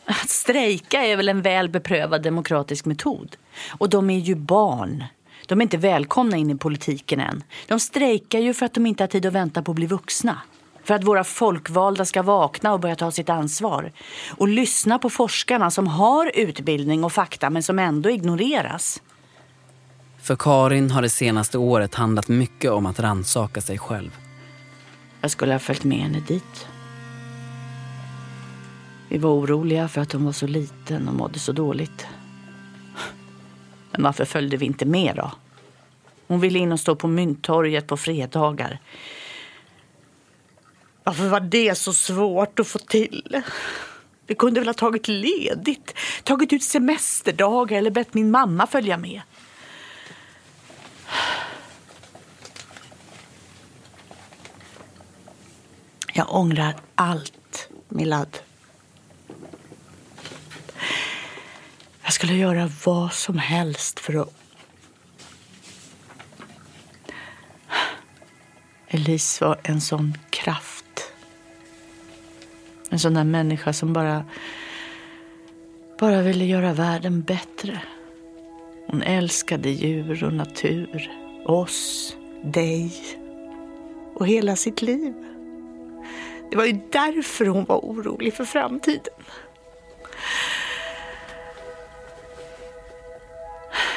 Att 0.06 0.30
strejka 0.30 1.02
är 1.02 1.16
väl 1.16 1.28
en 1.28 1.42
väl 1.42 1.68
beprövad 1.68 2.22
demokratisk 2.22 2.84
metod. 2.84 3.36
Och 3.78 3.88
de 3.88 4.10
är 4.10 4.18
ju 4.18 4.34
barn. 4.34 5.04
De 5.46 5.60
är 5.60 5.62
inte 5.62 5.76
välkomna 5.76 6.36
in 6.36 6.50
i 6.50 6.56
politiken 6.56 7.20
än. 7.20 7.42
De 7.68 7.80
strejkar 7.80 8.38
ju 8.38 8.54
för 8.54 8.66
att 8.66 8.74
de 8.74 8.86
inte 8.86 9.02
har 9.02 9.08
tid 9.08 9.26
att 9.26 9.32
vänta 9.32 9.62
på 9.62 9.70
att 9.70 9.76
bli 9.76 9.86
vuxna. 9.86 10.38
För 10.84 10.94
att 10.94 11.04
våra 11.04 11.24
folkvalda 11.24 12.04
ska 12.04 12.22
vakna 12.22 12.72
och 12.72 12.80
börja 12.80 12.96
ta 12.96 13.10
sitt 13.10 13.28
ansvar. 13.28 13.92
Och 14.30 14.48
lyssna 14.48 14.98
på 14.98 15.10
forskarna 15.10 15.70
som 15.70 15.86
har 15.86 16.30
utbildning 16.34 17.04
och 17.04 17.12
fakta 17.12 17.50
men 17.50 17.62
som 17.62 17.78
ändå 17.78 18.10
ignoreras. 18.10 19.02
För 20.22 20.36
Karin 20.36 20.90
har 20.90 21.02
det 21.02 21.08
senaste 21.08 21.58
året 21.58 21.94
handlat 21.94 22.28
mycket 22.28 22.70
om 22.70 22.86
att 22.86 23.00
ransaka 23.00 23.60
sig 23.60 23.78
själv. 23.78 24.10
Jag 25.20 25.30
skulle 25.30 25.52
ha 25.52 25.58
följt 25.58 25.84
med 25.84 25.98
henne 25.98 26.20
dit. 26.20 26.66
Vi 29.14 29.18
var 29.18 29.30
oroliga 29.30 29.88
för 29.88 30.00
att 30.00 30.12
hon 30.12 30.24
var 30.24 30.32
så 30.32 30.46
liten 30.46 31.08
och 31.08 31.14
mådde 31.14 31.38
så 31.38 31.52
dåligt. 31.52 32.06
Men 33.90 34.02
varför 34.02 34.24
följde 34.24 34.56
vi 34.56 34.66
inte 34.66 34.84
med 34.84 35.16
då? 35.16 35.30
Hon 36.26 36.40
ville 36.40 36.58
in 36.58 36.72
och 36.72 36.80
stå 36.80 36.96
på 36.96 37.08
Mynttorget 37.08 37.86
på 37.86 37.96
fredagar. 37.96 38.78
Varför 41.04 41.28
var 41.28 41.40
det 41.40 41.74
så 41.74 41.92
svårt 41.92 42.58
att 42.58 42.66
få 42.66 42.78
till? 42.78 43.42
Vi 44.26 44.34
kunde 44.34 44.60
väl 44.60 44.68
ha 44.68 44.74
tagit 44.74 45.08
ledigt, 45.08 45.94
tagit 46.24 46.52
ut 46.52 46.62
semesterdagar 46.62 47.78
eller 47.78 47.90
bett 47.90 48.14
min 48.14 48.30
mamma 48.30 48.66
följa 48.66 48.98
med. 48.98 49.20
Jag 56.12 56.34
ångrar 56.34 56.74
allt, 56.94 57.68
Milad. 57.88 58.38
Skulle 62.24 62.38
göra 62.38 62.70
vad 62.84 63.12
som 63.12 63.38
helst 63.38 64.00
för 64.00 64.22
att... 64.22 64.34
Elise 68.88 69.44
var 69.44 69.60
en 69.62 69.80
sån 69.80 70.18
kraft. 70.30 71.12
En 72.90 72.98
sån 72.98 73.14
där 73.14 73.24
människa 73.24 73.72
som 73.72 73.92
bara, 73.92 74.24
bara 75.98 76.22
ville 76.22 76.44
göra 76.44 76.72
världen 76.72 77.22
bättre. 77.22 77.82
Hon 78.86 79.02
älskade 79.02 79.70
djur 79.70 80.24
och 80.24 80.32
natur, 80.32 81.10
oss, 81.46 82.16
dig 82.44 82.92
och 84.14 84.26
hela 84.26 84.56
sitt 84.56 84.82
liv. 84.82 85.14
Det 86.50 86.56
var 86.56 86.64
ju 86.64 86.80
därför 86.92 87.46
hon 87.46 87.64
var 87.64 87.76
orolig 87.76 88.34
för 88.34 88.44
framtiden. 88.44 89.14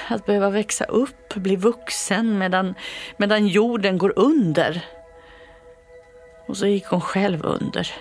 Att 0.09 0.25
behöva 0.25 0.49
växa 0.49 0.85
upp, 0.85 1.33
bli 1.35 1.55
vuxen 1.55 2.37
medan, 2.37 2.75
medan 3.17 3.47
jorden 3.47 3.97
går 3.97 4.13
under. 4.15 4.85
Och 6.47 6.57
så 6.57 6.67
gick 6.67 6.85
hon 6.85 7.01
själv 7.01 7.45
under 7.45 7.91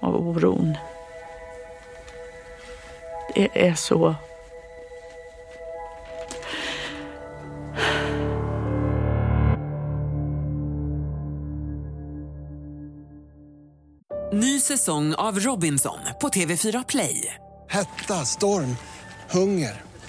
av 0.00 0.16
oron. 0.16 0.76
Det 3.34 3.48
är 3.66 3.74
så... 3.74 4.14
Ny 14.32 14.60
säsong 14.60 15.14
av 15.14 15.38
Robinson 15.40 15.98
på 16.20 16.28
TV4 16.28 16.84
Play. 16.88 17.34
Hetta, 17.68 18.14
storm, 18.14 18.76
hunger. 19.30 19.89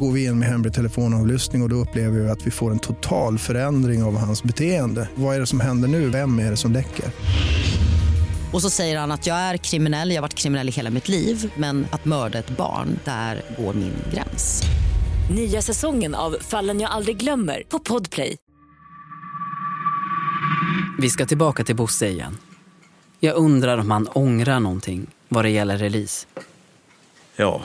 Går 0.00 0.12
vi 0.12 0.24
in 0.24 0.38
med 0.38 0.48
hemlig 0.48 0.74
telefonavlyssning 0.74 1.62
och, 1.62 1.66
och 1.66 1.70
då 1.70 1.76
upplever 1.76 2.20
vi 2.20 2.28
att 2.28 2.46
vi 2.46 2.50
får 2.50 2.70
en 2.70 2.78
total 2.78 3.38
förändring 3.38 4.02
av 4.02 4.16
hans 4.16 4.42
beteende. 4.42 5.08
Vad 5.14 5.36
är 5.36 5.40
det 5.40 5.46
som 5.46 5.60
händer 5.60 5.88
nu? 5.88 6.08
Vem 6.08 6.38
är 6.38 6.50
det 6.50 6.56
som 6.56 6.72
läcker? 6.72 7.04
Och 8.52 8.62
så 8.62 8.70
säger 8.70 8.98
han 8.98 9.12
att 9.12 9.26
jag 9.26 9.36
är 9.36 9.56
kriminell, 9.56 10.10
jag 10.10 10.16
har 10.16 10.22
varit 10.22 10.34
kriminell 10.34 10.68
i 10.68 10.72
hela 10.72 10.90
mitt 10.90 11.08
liv 11.08 11.52
men 11.56 11.86
att 11.90 12.04
mörda 12.04 12.38
ett 12.38 12.56
barn, 12.56 12.98
där 13.04 13.42
går 13.58 13.74
min 13.74 13.94
gräns. 14.12 14.62
Nya 15.30 15.62
säsongen 15.62 16.14
av 16.14 16.36
Fallen 16.40 16.80
jag 16.80 16.90
aldrig 16.90 17.16
glömmer 17.16 17.62
på 17.68 17.78
Podplay. 17.78 18.36
Vi 20.98 21.10
ska 21.10 21.26
tillbaka 21.26 21.64
till 21.64 21.76
Bosse 21.76 22.08
igen. 22.08 22.38
Jag 23.20 23.36
undrar 23.36 23.78
om 23.78 23.90
han 23.90 24.08
ångrar 24.08 24.60
någonting 24.60 25.06
vad 25.28 25.44
det 25.44 25.50
gäller 25.50 25.82
Elise. 25.82 26.26
Ja, 27.36 27.62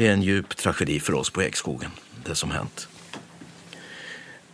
det 0.00 0.06
är 0.06 0.12
en 0.12 0.22
djup 0.22 0.56
tragedi 0.56 1.00
för 1.00 1.14
oss 1.14 1.30
på 1.30 1.42
Ekskogen, 1.42 1.90
det 2.24 2.34
som 2.34 2.50
hänt. 2.50 2.88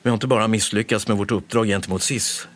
Vi 0.03 0.11
har 0.11 0.15
inte 0.15 0.27
bara 0.27 0.49
misslyckats 0.49 1.09
med 1.09 1.17
vårt 1.17 1.31
uppdrag 1.31 1.67
gentemot 1.67 2.03
SIS. 2.03 2.49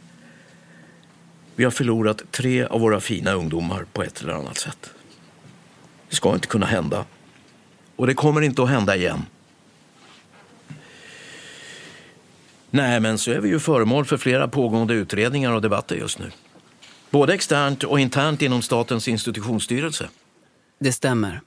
Vi 1.57 1.65
har 1.65 1.71
förlorat 1.71 2.23
tre 2.31 2.65
av 2.65 2.81
våra 2.81 3.01
fina 3.01 3.33
ungdomar 3.33 3.87
på 3.93 4.03
ett 4.03 4.21
eller 4.21 4.33
annat 4.33 4.59
sätt. 4.59 4.91
Det 6.09 6.17
ska 6.17 6.35
inte 6.35 6.47
kunna 6.47 6.67
hända. 6.67 7.05
Och 7.97 8.07
det 8.07 8.15
kommer 8.15 8.41
inte 8.41 8.63
att 8.63 8.69
hända 8.69 8.97
igen. 8.97 9.27
Nej, 12.71 13.01
men 13.01 13.19
så 13.19 13.31
är 13.31 13.41
vi 13.41 13.49
ju 13.49 13.59
föremål 13.59 14.05
för 14.05 14.17
flera 14.17 14.49
pågående 14.49 14.95
utredningar 14.95 15.53
och 15.53 15.63
debatter 15.63 15.97
just 15.97 16.19
nu. 16.19 16.31
Både 17.11 17.35
externt 17.35 17.85
och 17.85 18.01
internt 18.01 18.43
inom 18.43 18.63
statens 18.63 19.09
institutionsstyrelse. 19.09 20.09
Det 20.79 20.93
stämmer. 20.93 21.41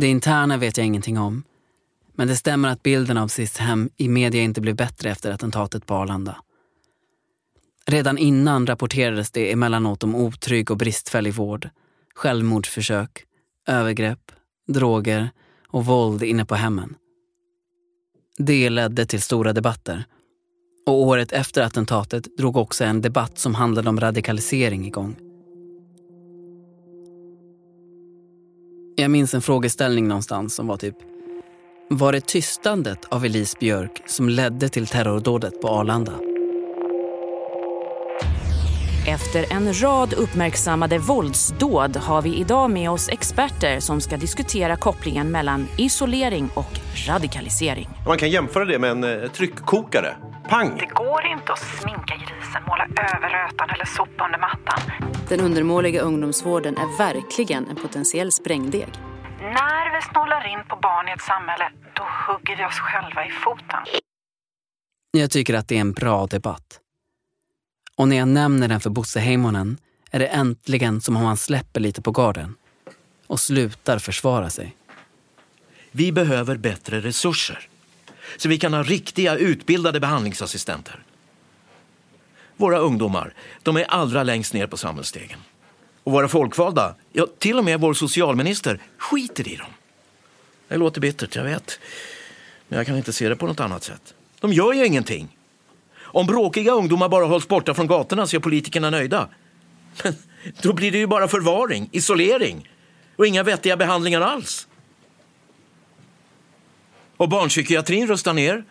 Det 0.00 0.06
interna 0.06 0.56
vet 0.56 0.76
jag 0.76 0.86
ingenting 0.86 1.18
om. 1.18 1.42
Men 2.14 2.28
det 2.28 2.36
stämmer 2.36 2.68
att 2.68 2.82
bilden 2.82 3.16
av 3.16 3.28
Sis-hem 3.28 3.90
i 3.96 4.08
media 4.08 4.42
inte 4.42 4.60
blev 4.60 4.76
bättre 4.76 5.10
efter 5.10 5.32
attentatet 5.32 5.86
på 5.86 5.94
Arlanda. 5.94 6.36
Redan 7.86 8.18
innan 8.18 8.66
rapporterades 8.66 9.30
det 9.30 9.52
emellanåt 9.52 10.04
om 10.04 10.14
otrygg 10.14 10.70
och 10.70 10.76
bristfällig 10.76 11.34
vård, 11.34 11.68
självmordsförsök, 12.14 13.24
övergrepp, 13.66 14.32
droger 14.68 15.30
och 15.68 15.86
våld 15.86 16.22
inne 16.22 16.44
på 16.44 16.54
hemmen. 16.54 16.94
Det 18.38 18.70
ledde 18.70 19.06
till 19.06 19.22
stora 19.22 19.52
debatter. 19.52 20.04
Och 20.86 21.02
året 21.02 21.32
efter 21.32 21.62
attentatet 21.62 22.36
drog 22.36 22.56
också 22.56 22.84
en 22.84 23.00
debatt 23.00 23.38
som 23.38 23.54
handlade 23.54 23.88
om 23.88 24.00
radikalisering 24.00 24.86
igång. 24.86 25.29
Jag 29.00 29.10
minns 29.10 29.34
en 29.34 29.42
frågeställning 29.42 30.08
någonstans 30.08 30.54
som 30.54 30.66
var 30.66 30.76
typ 30.76 30.96
Var 31.88 32.12
det 32.12 32.26
tystandet 32.26 33.04
av 33.04 33.24
Elise 33.24 33.56
Björk 33.60 34.02
som 34.06 34.28
ledde 34.28 34.68
till 34.68 34.86
terrordådet 34.86 35.60
på 35.60 35.68
Arlanda? 35.68 36.12
Efter 39.08 39.52
en 39.52 39.82
rad 39.82 40.12
uppmärksammade 40.12 40.98
våldsdåd 40.98 41.96
har 41.96 42.22
vi 42.22 42.36
idag 42.36 42.70
med 42.70 42.90
oss 42.90 43.08
experter 43.08 43.80
som 43.80 44.00
ska 44.00 44.16
diskutera 44.16 44.76
kopplingen 44.76 45.30
mellan 45.30 45.68
isolering 45.78 46.50
och 46.54 46.80
radikalisering. 47.08 47.88
Man 48.06 48.18
kan 48.18 48.30
jämföra 48.30 48.64
det 48.64 48.78
med 48.78 48.90
en 48.90 49.04
eh, 49.04 49.30
tryckkokare. 49.30 50.16
Pang! 50.50 50.78
Det 50.78 50.86
går 50.86 51.26
inte 51.26 51.52
att 51.52 51.58
sminka 51.80 52.16
grisen, 52.16 52.62
måla 52.66 52.84
över 52.84 53.28
rötan 53.28 53.70
eller 53.70 53.84
sopa 53.84 54.24
under 54.24 54.38
mattan. 54.38 54.80
Den 55.28 55.40
undermåliga 55.40 56.00
ungdomsvården 56.00 56.76
är 56.76 56.98
verkligen 56.98 57.68
en 57.68 57.76
potentiell 57.76 58.32
sprängdeg. 58.32 58.88
När 59.40 59.96
vi 59.96 60.02
snålar 60.12 60.52
in 60.52 60.64
på 60.68 60.76
barn 60.76 61.08
i 61.08 61.12
ett 61.12 61.22
samhälle, 61.22 61.72
då 61.94 62.02
hugger 62.02 62.56
vi 62.56 62.64
oss 62.64 62.78
själva 62.78 63.26
i 63.26 63.30
foten. 63.30 64.00
Jag 65.10 65.30
tycker 65.30 65.54
att 65.54 65.68
det 65.68 65.76
är 65.76 65.80
en 65.80 65.92
bra 65.92 66.26
debatt. 66.26 66.80
Och 67.96 68.08
när 68.08 68.16
jag 68.16 68.28
nämner 68.28 68.68
den 68.68 68.80
för 68.80 68.90
Bosse 68.90 69.20
Heimonen 69.20 69.78
är 70.10 70.18
det 70.18 70.26
äntligen 70.26 71.00
som 71.00 71.16
om 71.16 71.24
han 71.24 71.36
släpper 71.36 71.80
lite 71.80 72.02
på 72.02 72.10
garden 72.10 72.54
och 73.26 73.40
slutar 73.40 73.98
försvara 73.98 74.50
sig. 74.50 74.76
Vi 75.90 76.12
behöver 76.12 76.56
bättre 76.56 77.00
resurser 77.00 77.69
så 78.36 78.48
vi 78.48 78.58
kan 78.58 78.74
ha 78.74 78.82
riktiga 78.82 79.36
utbildade 79.36 80.00
behandlingsassistenter. 80.00 81.02
Våra 82.56 82.78
ungdomar, 82.78 83.34
de 83.62 83.76
är 83.76 83.84
allra 83.84 84.22
längst 84.22 84.54
ner 84.54 84.66
på 84.66 84.76
samhällsstegen. 84.76 85.38
Och 86.04 86.12
våra 86.12 86.28
folkvalda, 86.28 86.94
ja 87.12 87.26
till 87.38 87.58
och 87.58 87.64
med 87.64 87.80
vår 87.80 87.94
socialminister, 87.94 88.80
skiter 88.98 89.48
i 89.48 89.56
dem. 89.56 89.70
Det 90.68 90.76
låter 90.76 91.00
bittert, 91.00 91.36
jag 91.36 91.44
vet. 91.44 91.80
Men 92.68 92.76
jag 92.76 92.86
kan 92.86 92.96
inte 92.96 93.12
se 93.12 93.28
det 93.28 93.36
på 93.36 93.46
något 93.46 93.60
annat 93.60 93.82
sätt. 93.82 94.14
De 94.40 94.52
gör 94.52 94.72
ju 94.72 94.86
ingenting. 94.86 95.36
Om 96.12 96.26
bråkiga 96.26 96.72
ungdomar 96.72 97.08
bara 97.08 97.24
hålls 97.24 97.48
borta 97.48 97.74
från 97.74 97.86
gatorna 97.86 98.26
så 98.26 98.36
är 98.36 98.40
politikerna 98.40 98.90
nöjda. 98.90 99.28
Men 100.02 100.14
då 100.62 100.72
blir 100.72 100.92
det 100.92 100.98
ju 100.98 101.06
bara 101.06 101.28
förvaring, 101.28 101.88
isolering 101.92 102.68
och 103.16 103.26
inga 103.26 103.42
vettiga 103.42 103.76
behandlingar 103.76 104.20
alls. 104.20 104.68
Och 107.20 107.28
barnpsykiatrin 107.28 108.06
rustar 108.06 108.32
ner. 108.32 108.64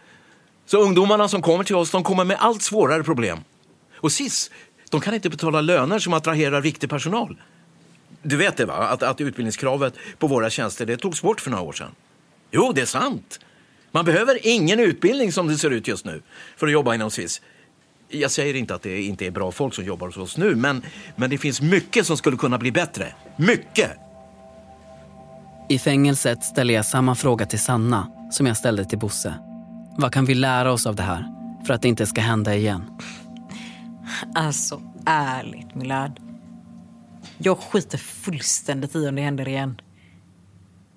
Så 0.66 0.78
ungdomarna 0.78 1.28
som 1.28 1.42
kommer 1.42 1.64
till 1.64 1.76
oss 1.76 1.92
de 1.92 2.04
kommer 2.04 2.24
med 2.24 2.38
allt 2.40 2.62
svårare 2.62 3.04
problem. 3.04 3.40
Och 3.96 4.12
SIS, 4.12 4.52
de 4.90 5.02
kan 5.02 5.14
inte 5.14 5.30
betala 5.30 5.62
löner 5.62 6.00
som 6.00 6.14
attraherar 6.14 6.62
riktig 6.62 6.90
personal. 6.90 7.42
Du 8.22 8.38
vet 8.38 8.58
det 8.58 8.66
va? 8.66 8.74
Att, 8.74 9.04
att 9.04 9.22
utbildningskravet 9.22 9.94
på 10.20 10.28
våra 10.28 10.50
tjänster 10.50 10.86
det 10.86 10.98
togs 10.98 11.22
bort 11.22 11.42
för 11.42 11.52
några 11.52 11.64
år 11.64 11.74
sedan. 11.74 11.92
Jo, 12.52 12.72
det 12.76 12.82
är 12.82 12.86
sant. 12.86 13.40
Man 13.92 14.06
behöver 14.06 14.48
ingen 14.48 14.80
utbildning 14.80 15.32
som 15.32 15.48
det 15.48 15.58
ser 15.58 15.72
ut 15.72 15.88
just 15.88 16.06
nu 16.06 16.22
för 16.58 16.68
att 16.68 16.74
jobba 16.74 16.96
inom 16.96 17.12
SIS. 17.12 17.42
Jag 18.08 18.32
säger 18.32 18.54
inte 18.54 18.76
att 18.76 18.82
det 18.82 19.02
inte 19.02 19.26
är 19.26 19.32
bra 19.32 19.52
folk 19.52 19.74
som 19.74 19.86
jobbar 19.86 20.08
hos 20.08 20.18
oss 20.18 20.38
nu, 20.38 20.56
men, 20.56 20.82
men 21.16 21.30
det 21.30 21.38
finns 21.38 21.62
mycket 21.62 22.06
som 22.06 22.18
skulle 22.18 22.38
kunna 22.38 22.58
bli 22.58 22.72
bättre. 22.72 23.14
Mycket! 23.38 23.92
I 25.70 25.80
fängelset 25.80 26.44
ställer 26.44 26.74
jag 26.74 26.86
samma 26.86 27.16
fråga 27.16 27.46
till 27.46 27.60
Sanna 27.60 28.19
som 28.30 28.46
jag 28.46 28.58
ställde 28.58 28.86
till 28.86 29.00
Bosse. 29.00 29.34
Vad 29.98 30.14
kan 30.14 30.26
vi 30.26 30.36
lära 30.36 30.72
oss 30.72 30.86
av 30.86 30.96
det 30.96 31.04
här 31.04 31.26
för 31.66 31.74
att 31.74 31.82
det 31.82 31.88
inte 31.88 32.06
ska 32.06 32.22
hända 32.22 32.56
igen? 32.56 32.84
Alltså, 34.36 34.82
ärligt 35.06 35.76
Milad. 35.76 36.20
Jag 37.38 37.58
skiter 37.58 37.98
fullständigt 37.98 38.96
i 38.96 39.08
om 39.08 39.16
det 39.16 39.22
händer 39.22 39.48
igen. 39.48 39.82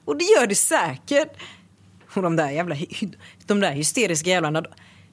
Och 0.05 0.17
det 0.17 0.25
gör 0.25 0.47
det 0.47 0.55
säkert. 0.55 1.29
Och 2.15 2.23
de 2.23 2.37
där 2.37 2.51
jävla 2.51 2.77
de 3.47 3.61
där 3.61 3.73
hysteriska 3.73 4.31
jävlarna, 4.31 4.65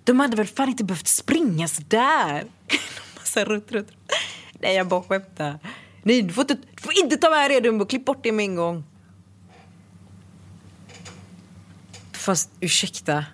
de 0.03 0.19
hade 0.19 0.35
väl 0.35 0.47
fan 0.47 0.69
inte 0.69 0.83
behövt 0.83 1.07
springa 1.07 1.67
så 1.67 1.81
där. 1.87 2.43
Massa 3.15 3.45
rutt, 3.45 3.71
rutt. 3.71 3.91
Nej, 4.59 4.75
jag 4.75 4.87
bara 4.87 5.01
skämtar. 5.01 5.59
Nej, 6.03 6.21
du 6.21 6.33
får 6.33 6.41
inte, 6.41 6.53
du 6.75 6.81
får 6.81 6.93
inte 7.03 7.17
ta 7.17 7.29
med 7.29 7.51
det 7.51 7.59
Dumbo. 7.59 7.85
Klipp 7.85 8.05
bort 8.05 8.23
det 8.23 8.31
med 8.31 8.45
en 8.45 8.55
gång. 8.55 8.83
Fast 12.19 12.51
ursäkta. 12.59 13.25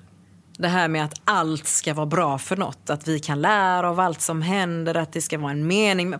Det 0.58 0.68
här 0.68 0.88
med 0.88 1.06
att 1.06 1.22
allt 1.24 1.68
ska 1.68 1.94
vara 1.94 2.06
bra 2.06 2.38
för 2.38 2.58
något. 2.58 2.90
Att 2.90 3.08
vi 3.08 3.20
kan 3.20 3.42
lära 3.42 3.90
av 3.90 4.00
allt 4.00 4.22
som 4.22 4.42
händer. 4.42 4.96
Att 4.96 5.14
det 5.14 5.22
ska 5.22 5.38
vara 5.38 5.52
en 5.52 5.68
mening. 5.68 6.16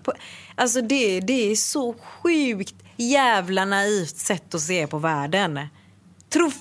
Alltså 0.56 0.82
det, 0.82 1.20
det 1.20 1.52
är 1.52 1.56
så 1.56 1.94
sjukt 1.94 2.76
jävla 2.96 3.66
naivt 3.66 4.18
sätt 4.18 4.56
att 4.56 4.62
se 4.62 4.88
på 4.88 4.98
världen. 4.98 5.60
Tro, 6.30 6.52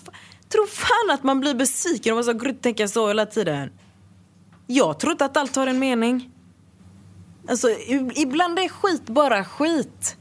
tro 0.49 0.67
fan 0.67 1.11
att 1.11 1.23
man 1.23 1.40
blir 1.40 1.55
besviken 1.55 2.12
om 2.12 2.25
man 2.25 2.38
ska 2.38 2.55
tänka 2.62 2.88
så 2.88 3.09
hela 3.09 3.27
tiden. 3.27 3.71
Jag 4.67 5.01
tror 5.01 5.12
inte 5.12 5.25
att 5.25 5.37
allt 5.37 5.57
har 5.57 5.67
en 5.67 5.79
mening. 5.79 6.31
Alltså, 7.49 7.69
ibland 8.14 8.59
är 8.59 8.69
skit 8.69 9.07
bara 9.07 9.45
skit. 9.45 10.17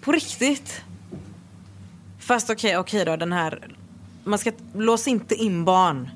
På 0.00 0.12
riktigt. 0.12 0.82
Fast 2.18 2.50
okej, 2.50 2.68
okay, 2.68 2.80
okej 2.80 3.02
okay 3.02 3.12
då, 3.12 3.16
den 3.16 3.32
här... 3.32 3.75
Man 4.26 4.38
ska 4.38 4.52
lås 4.74 5.08
inte 5.08 5.34
in 5.34 5.64
barn. 5.64 6.10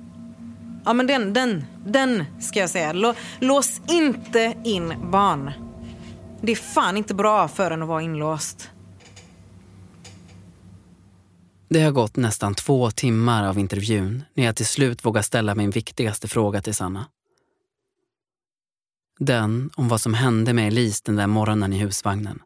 Ja, 0.84 0.92
men 0.92 1.06
den, 1.06 1.32
den, 1.32 1.64
den 1.86 2.24
ska 2.40 2.60
jag 2.60 2.70
säga. 2.70 3.14
Lås 3.40 3.80
inte 3.88 4.56
in 4.64 5.10
barn. 5.10 5.50
Det 6.40 6.52
är 6.52 6.56
fan 6.56 6.96
inte 6.96 7.14
bra 7.14 7.48
för 7.48 7.70
en 7.70 7.82
att 7.82 7.88
vara 7.88 8.02
inlåst. 8.02 8.70
Det 11.68 11.82
har 11.82 11.92
gått 11.92 12.16
nästan 12.16 12.54
två 12.54 12.90
timmar 12.90 13.48
av 13.48 13.58
intervjun 13.58 14.24
när 14.34 14.44
jag 14.44 14.56
till 14.56 14.66
slut 14.66 15.04
vågar 15.04 15.22
ställa 15.22 15.54
min 15.54 15.70
viktigaste 15.70 16.28
fråga 16.28 16.62
till 16.62 16.74
Sanna. 16.74 17.06
Den 19.18 19.70
om 19.76 19.88
vad 19.88 20.00
som 20.00 20.14
hände 20.14 20.52
med 20.52 20.68
Elise 20.68 21.02
den 21.04 21.16
där 21.16 21.26
morgonen 21.26 21.72
i 21.72 21.78
husvagnen. 21.78 22.42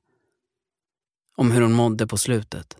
Om 1.36 1.50
hur 1.50 1.62
hon 1.62 1.72
mådde 1.72 2.06
på 2.06 2.16
slutet. 2.16 2.76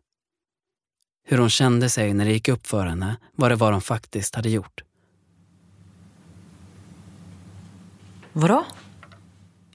Hur 1.24 1.38
hon 1.38 1.50
kände 1.50 1.90
sig 1.90 2.14
när 2.14 2.24
det 2.24 2.32
gick 2.32 2.48
upp 2.48 2.66
för 2.66 2.86
henne 2.86 3.16
vad 3.34 3.50
det 3.50 3.56
var 3.56 3.72
de 3.72 3.80
faktiskt 3.80 4.34
hade 4.34 4.50
gjort. 4.50 4.84
Vadå? 8.32 8.64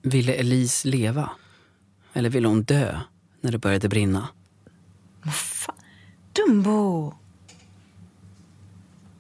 Ville 0.02 0.34
Elise 0.34 0.88
leva? 0.88 1.30
Eller 2.14 2.30
ville 2.30 2.48
hon 2.48 2.64
dö 2.64 3.00
när 3.42 3.52
det 3.52 3.58
började 3.58 3.90
brinna? 3.90 4.28
Vad 5.24 5.36
fan? 5.36 5.76
Dumbo! 6.34 7.14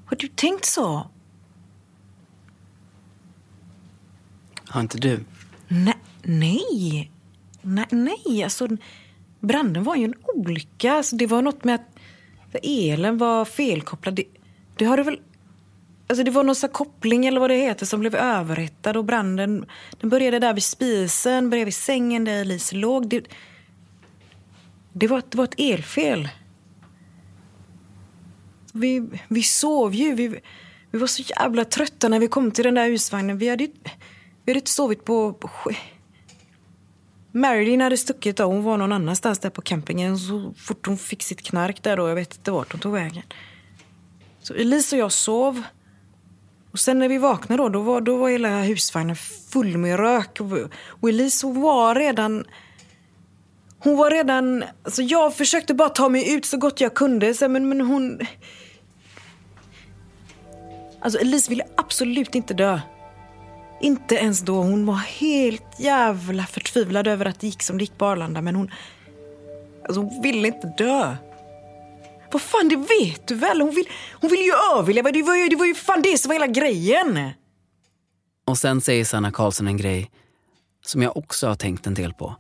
Har 0.05 0.17
du 0.17 0.27
tänkt 0.27 0.65
så? 0.65 1.09
Har 4.67 4.81
inte 4.81 4.97
du? 4.97 5.23
Nej. 5.67 5.97
Nej, 6.23 7.11
nej, 7.61 7.85
nej. 7.91 8.43
Alltså, 8.43 8.67
branden 9.39 9.83
var 9.83 9.95
ju 9.95 10.03
en 10.03 10.13
olycka. 10.35 10.93
Alltså, 10.93 11.15
det 11.15 11.27
var 11.27 11.41
något 11.41 11.63
med 11.63 11.75
att 11.75 11.88
elen 12.57 13.17
var 13.17 13.45
felkopplad. 13.45 14.15
Det, 14.15 14.23
det 14.75 14.85
har 14.85 14.97
du 14.97 15.03
väl... 15.03 15.19
Alltså 16.07 16.23
det 16.23 16.31
var 16.31 16.43
någon 16.43 16.55
koppling 16.71 17.25
eller 17.25 17.39
vad 17.39 17.49
det 17.49 17.55
heter 17.55 17.85
som 17.85 17.99
blev 17.99 18.15
överhettad 18.15 18.97
och 18.97 19.05
branden 19.05 19.65
den 19.99 20.09
började 20.09 20.39
där 20.39 20.53
vid 20.53 20.63
spisen, 20.63 21.49
bredvid 21.49 21.73
sängen 21.73 22.23
där 22.23 22.41
Elise 22.41 22.75
låg. 22.75 23.09
Det, 23.09 23.23
det, 24.93 25.07
var, 25.07 25.23
det 25.29 25.37
var 25.37 25.43
ett 25.43 25.59
elfel. 25.59 26.29
Vi, 28.73 29.09
vi 29.27 29.43
sov 29.43 29.95
ju. 29.95 30.15
Vi, 30.15 30.39
vi 30.91 30.99
var 30.99 31.07
så 31.07 31.23
jävla 31.37 31.65
trötta 31.65 32.07
när 32.07 32.19
vi 32.19 32.27
kom 32.27 32.51
till 32.51 32.63
den 32.63 32.73
där 32.73 32.89
husvagnen. 32.89 33.37
Vi 33.37 33.49
hade, 33.49 33.67
vi 34.45 34.51
hade 34.51 34.59
inte 34.59 34.71
sovit 34.71 35.05
på... 35.05 35.33
på 35.33 35.49
Marilyn 37.31 37.81
hade 37.81 37.97
stuckit 37.97 38.39
och 38.39 38.45
Hon 38.45 38.63
var 38.63 38.77
någon 38.77 38.91
annanstans 38.91 39.39
där 39.39 39.49
på 39.49 39.61
campingen. 39.61 40.17
Så 40.17 40.53
fort 40.57 40.87
hon 40.87 40.97
fick 40.97 41.23
sitt 41.23 41.41
knark 41.41 41.83
där 41.83 41.97
då, 41.97 42.07
jag 42.07 42.15
vet 42.15 42.35
inte 42.35 42.51
vart 42.51 42.71
hon 42.71 42.81
tog 42.81 42.93
vägen. 42.93 43.23
Så 44.41 44.53
Elise 44.53 44.95
och 44.95 44.99
jag 44.99 45.11
sov. 45.11 45.63
Och 46.71 46.79
Och 46.79 46.79
sen 46.79 46.99
när 46.99 47.09
vi 47.09 47.17
vaknade 47.17 47.63
då, 47.63 47.69
då 47.69 47.81
var, 47.81 48.01
då 48.01 48.17
var 48.17 48.29
hela 48.29 48.61
husvagnen 48.61 49.15
full 49.51 49.77
med 49.77 49.99
rök. 49.99 50.39
Och 51.01 51.09
Elise 51.09 51.47
hon 51.47 51.61
var 51.61 51.95
redan... 51.95 52.45
Hon 53.79 53.97
var 53.97 54.11
redan... 54.11 54.63
Alltså 54.83 55.01
jag 55.01 55.35
försökte 55.35 55.73
bara 55.73 55.89
ta 55.89 56.09
mig 56.09 56.33
ut 56.33 56.45
så 56.45 56.57
gott 56.57 56.81
jag 56.81 56.93
kunde. 56.93 57.33
Så, 57.33 57.49
men, 57.49 57.69
men 57.69 57.81
hon... 57.81 58.19
Alltså 61.01 61.19
Elise 61.19 61.49
ville 61.49 61.63
absolut 61.77 62.35
inte 62.35 62.53
dö. 62.53 62.79
Inte 63.81 64.15
ens 64.15 64.41
då. 64.41 64.55
Hon 64.55 64.85
var 64.85 64.95
helt 64.95 65.79
jävla 65.79 66.45
förtvivlad 66.45 67.07
över 67.07 67.25
att 67.25 67.39
det 67.39 67.47
gick 67.47 67.63
som 67.63 67.77
det 67.77 67.83
gick 67.83 67.97
på 67.97 68.05
Arlanda. 68.05 68.41
Men 68.41 68.55
hon... 68.55 68.71
Alltså 69.85 70.01
hon 70.01 70.21
ville 70.21 70.47
inte 70.47 70.73
dö. 70.77 71.15
Vad 72.31 72.41
fan, 72.41 72.69
det 72.69 72.75
vet 72.75 73.27
du 73.27 73.35
väl? 73.35 73.61
Hon 73.61 73.75
vill, 73.75 73.85
hon 74.21 74.29
vill 74.29 74.39
ju 74.39 74.51
överleva. 74.77 75.11
Det 75.11 75.23
var 75.23 75.35
ju, 75.35 75.47
det 75.47 75.55
var 75.55 75.65
ju 75.65 75.75
fan 75.75 76.01
det 76.01 76.17
som 76.17 76.29
var 76.29 76.35
hela 76.35 76.47
grejen. 76.47 77.29
Och 78.47 78.57
sen 78.57 78.81
säger 78.81 79.05
Sanna 79.05 79.31
Karlsson 79.31 79.67
en 79.67 79.77
grej 79.77 80.11
som 80.85 81.01
jag 81.01 81.17
också 81.17 81.47
har 81.47 81.55
tänkt 81.55 81.87
en 81.87 81.93
del 81.93 82.13
på. 82.13 82.35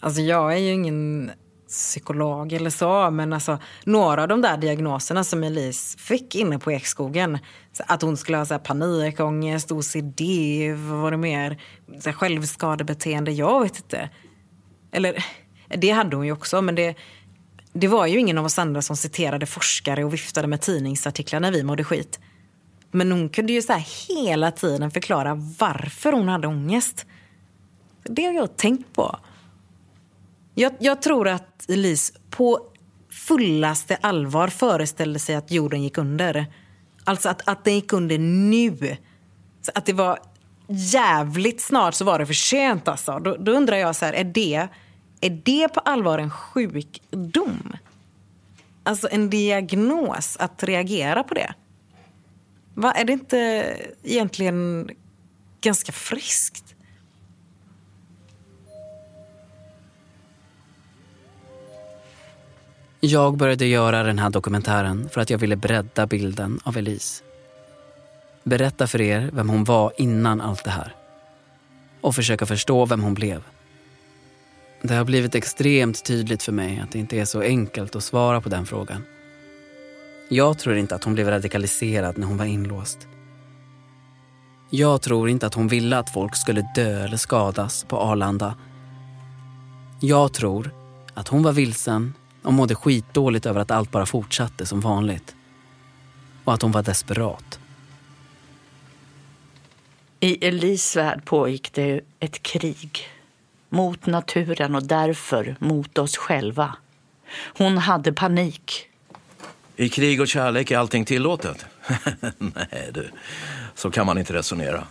Alltså 0.00 0.20
jag 0.20 0.52
är 0.52 0.56
ju 0.56 0.72
ingen 0.72 1.30
psykolog 1.68 2.52
eller 2.52 2.70
så, 2.70 3.10
men 3.10 3.32
alltså 3.32 3.58
några 3.84 4.22
av 4.22 4.28
de 4.28 4.42
där 4.42 4.56
diagnoserna 4.56 5.24
som 5.24 5.44
Elise 5.44 5.98
fick 5.98 6.34
inne 6.34 6.58
på 6.58 6.72
Ekskogen. 6.72 7.38
Att 7.86 8.02
hon 8.02 8.16
skulle 8.16 8.38
ha 8.38 8.46
så 8.46 8.54
här 8.54 8.58
panikångest, 8.58 9.72
OCD, 9.72 10.20
vad 10.76 10.98
var 10.98 11.10
det 11.10 11.16
mer? 11.16 11.60
Så 12.00 12.08
här 12.08 12.16
självskadebeteende, 12.16 13.32
jag 13.32 13.62
vet 13.62 13.76
inte. 13.76 14.10
Eller, 14.92 15.24
det 15.68 15.90
hade 15.90 16.16
hon 16.16 16.26
ju 16.26 16.32
också, 16.32 16.62
men 16.62 16.74
det, 16.74 16.94
det 17.72 17.88
var 17.88 18.06
ju 18.06 18.18
ingen 18.18 18.38
av 18.38 18.44
oss 18.44 18.58
andra 18.58 18.82
som 18.82 18.96
citerade 18.96 19.46
forskare 19.46 20.04
och 20.04 20.14
viftade 20.14 20.48
med 20.48 20.60
tidningsartiklar 20.60 21.40
när 21.40 21.52
vi 21.52 21.62
mådde 21.62 21.84
skit. 21.84 22.20
Men 22.90 23.12
hon 23.12 23.28
kunde 23.28 23.52
ju 23.52 23.62
så 23.62 23.82
hela 24.08 24.50
tiden 24.50 24.90
förklara 24.90 25.34
varför 25.58 26.12
hon 26.12 26.28
hade 26.28 26.48
ångest. 26.48 27.06
Det 28.02 28.24
har 28.24 28.32
jag 28.32 28.56
tänkt 28.56 28.92
på. 28.94 29.18
Jag, 30.58 30.72
jag, 30.78 31.02
tror 31.02 31.28
att 31.28 31.70
Elise 31.70 32.14
på 32.30 32.60
fullaste 33.10 33.96
allvar 33.96 34.48
föreställde 34.48 35.18
sig 35.18 35.34
att 35.34 35.50
jorden 35.50 35.82
gick 35.82 35.98
under. 35.98 36.46
Alltså 37.04 37.28
att, 37.28 37.48
att 37.48 37.64
den 37.64 37.74
gick 37.74 37.92
under 37.92 38.18
nu. 38.18 38.96
Så 39.62 39.72
att 39.74 39.86
det 39.86 39.92
var 39.92 40.18
jävligt 40.68 41.60
snart 41.60 41.94
så 41.94 42.04
var 42.04 42.18
det 42.18 42.26
för 42.26 42.34
sent 42.34 42.88
alltså. 42.88 43.18
Då, 43.18 43.36
då 43.36 43.52
undrar 43.52 43.76
jag 43.76 43.96
så 43.96 44.04
här, 44.04 44.12
är 44.12 44.24
det, 44.24 44.68
är 45.20 45.30
det 45.44 45.68
på 45.68 45.80
allvar 45.80 46.18
en 46.18 46.30
sjukdom? 46.30 47.76
Alltså 48.82 49.08
en 49.10 49.30
diagnos, 49.30 50.36
att 50.36 50.62
reagera 50.62 51.22
på 51.22 51.34
det? 51.34 51.54
Va, 52.74 52.92
är 52.92 53.04
det 53.04 53.12
inte 53.12 53.36
egentligen 54.02 54.90
ganska 55.60 55.92
friskt? 55.92 56.74
Jag 63.00 63.36
började 63.36 63.66
göra 63.66 64.02
den 64.02 64.18
här 64.18 64.30
dokumentären 64.30 65.08
för 65.08 65.20
att 65.20 65.30
jag 65.30 65.38
ville 65.38 65.56
bredda 65.56 66.06
bilden 66.06 66.60
av 66.64 66.76
Elise. 66.76 67.24
Berätta 68.44 68.86
för 68.86 69.00
er 69.00 69.30
vem 69.32 69.48
hon 69.48 69.64
var 69.64 69.92
innan 69.96 70.40
allt 70.40 70.64
det 70.64 70.70
här. 70.70 70.94
Och 72.00 72.14
försöka 72.14 72.46
förstå 72.46 72.86
vem 72.86 73.02
hon 73.02 73.14
blev. 73.14 73.42
Det 74.82 74.94
har 74.94 75.04
blivit 75.04 75.34
extremt 75.34 76.04
tydligt 76.04 76.42
för 76.42 76.52
mig 76.52 76.80
att 76.80 76.92
det 76.92 76.98
inte 76.98 77.16
är 77.16 77.24
så 77.24 77.40
enkelt 77.40 77.96
att 77.96 78.04
svara 78.04 78.40
på 78.40 78.48
den 78.48 78.66
frågan. 78.66 79.04
Jag 80.28 80.58
tror 80.58 80.76
inte 80.76 80.94
att 80.94 81.04
hon 81.04 81.14
blev 81.14 81.28
radikaliserad 81.28 82.18
när 82.18 82.26
hon 82.26 82.36
var 82.36 82.44
inlåst. 82.44 82.98
Jag 84.70 85.02
tror 85.02 85.28
inte 85.28 85.46
att 85.46 85.54
hon 85.54 85.68
ville 85.68 85.98
att 85.98 86.12
folk 86.12 86.36
skulle 86.36 86.68
dö 86.74 87.04
eller 87.04 87.16
skadas 87.16 87.84
på 87.88 87.96
Arlanda. 87.96 88.54
Jag 90.00 90.32
tror 90.32 90.70
att 91.14 91.28
hon 91.28 91.42
var 91.42 91.52
vilsen 91.52 92.14
och 92.42 92.52
mådde 92.52 92.74
skitdåligt 92.74 93.46
över 93.46 93.60
att 93.60 93.70
allt 93.70 93.90
bara 93.90 94.06
fortsatte 94.06 94.66
som 94.66 94.80
vanligt. 94.80 95.34
Och 96.44 96.54
att 96.54 96.62
hon 96.62 96.72
var 96.72 96.82
desperat. 96.82 97.58
I 100.20 100.46
Elis 100.46 100.96
värld 100.96 101.24
pågick 101.24 101.72
det 101.72 102.00
ett 102.20 102.42
krig. 102.42 103.08
Mot 103.68 104.06
naturen 104.06 104.74
och 104.74 104.82
därför 104.82 105.56
mot 105.58 105.98
oss 105.98 106.16
själva. 106.16 106.76
Hon 107.58 107.78
hade 107.78 108.12
panik. 108.12 108.88
I 109.76 109.88
krig 109.88 110.20
och 110.20 110.28
kärlek 110.28 110.70
är 110.70 110.78
allting 110.78 111.04
tillåtet? 111.04 111.66
Nej 112.38 112.90
du, 112.94 113.10
så 113.74 113.90
kan 113.90 114.06
man 114.06 114.18
inte 114.18 114.32
resonera. 114.32 114.86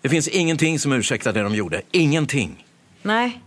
Det 0.00 0.08
finns 0.08 0.28
ingenting 0.28 0.78
som 0.78 0.92
ursäktar 0.92 1.32
det 1.32 1.42
de 1.42 1.54
gjorde. 1.54 1.82
Ingenting. 1.90 2.66
Nej, 3.02 3.42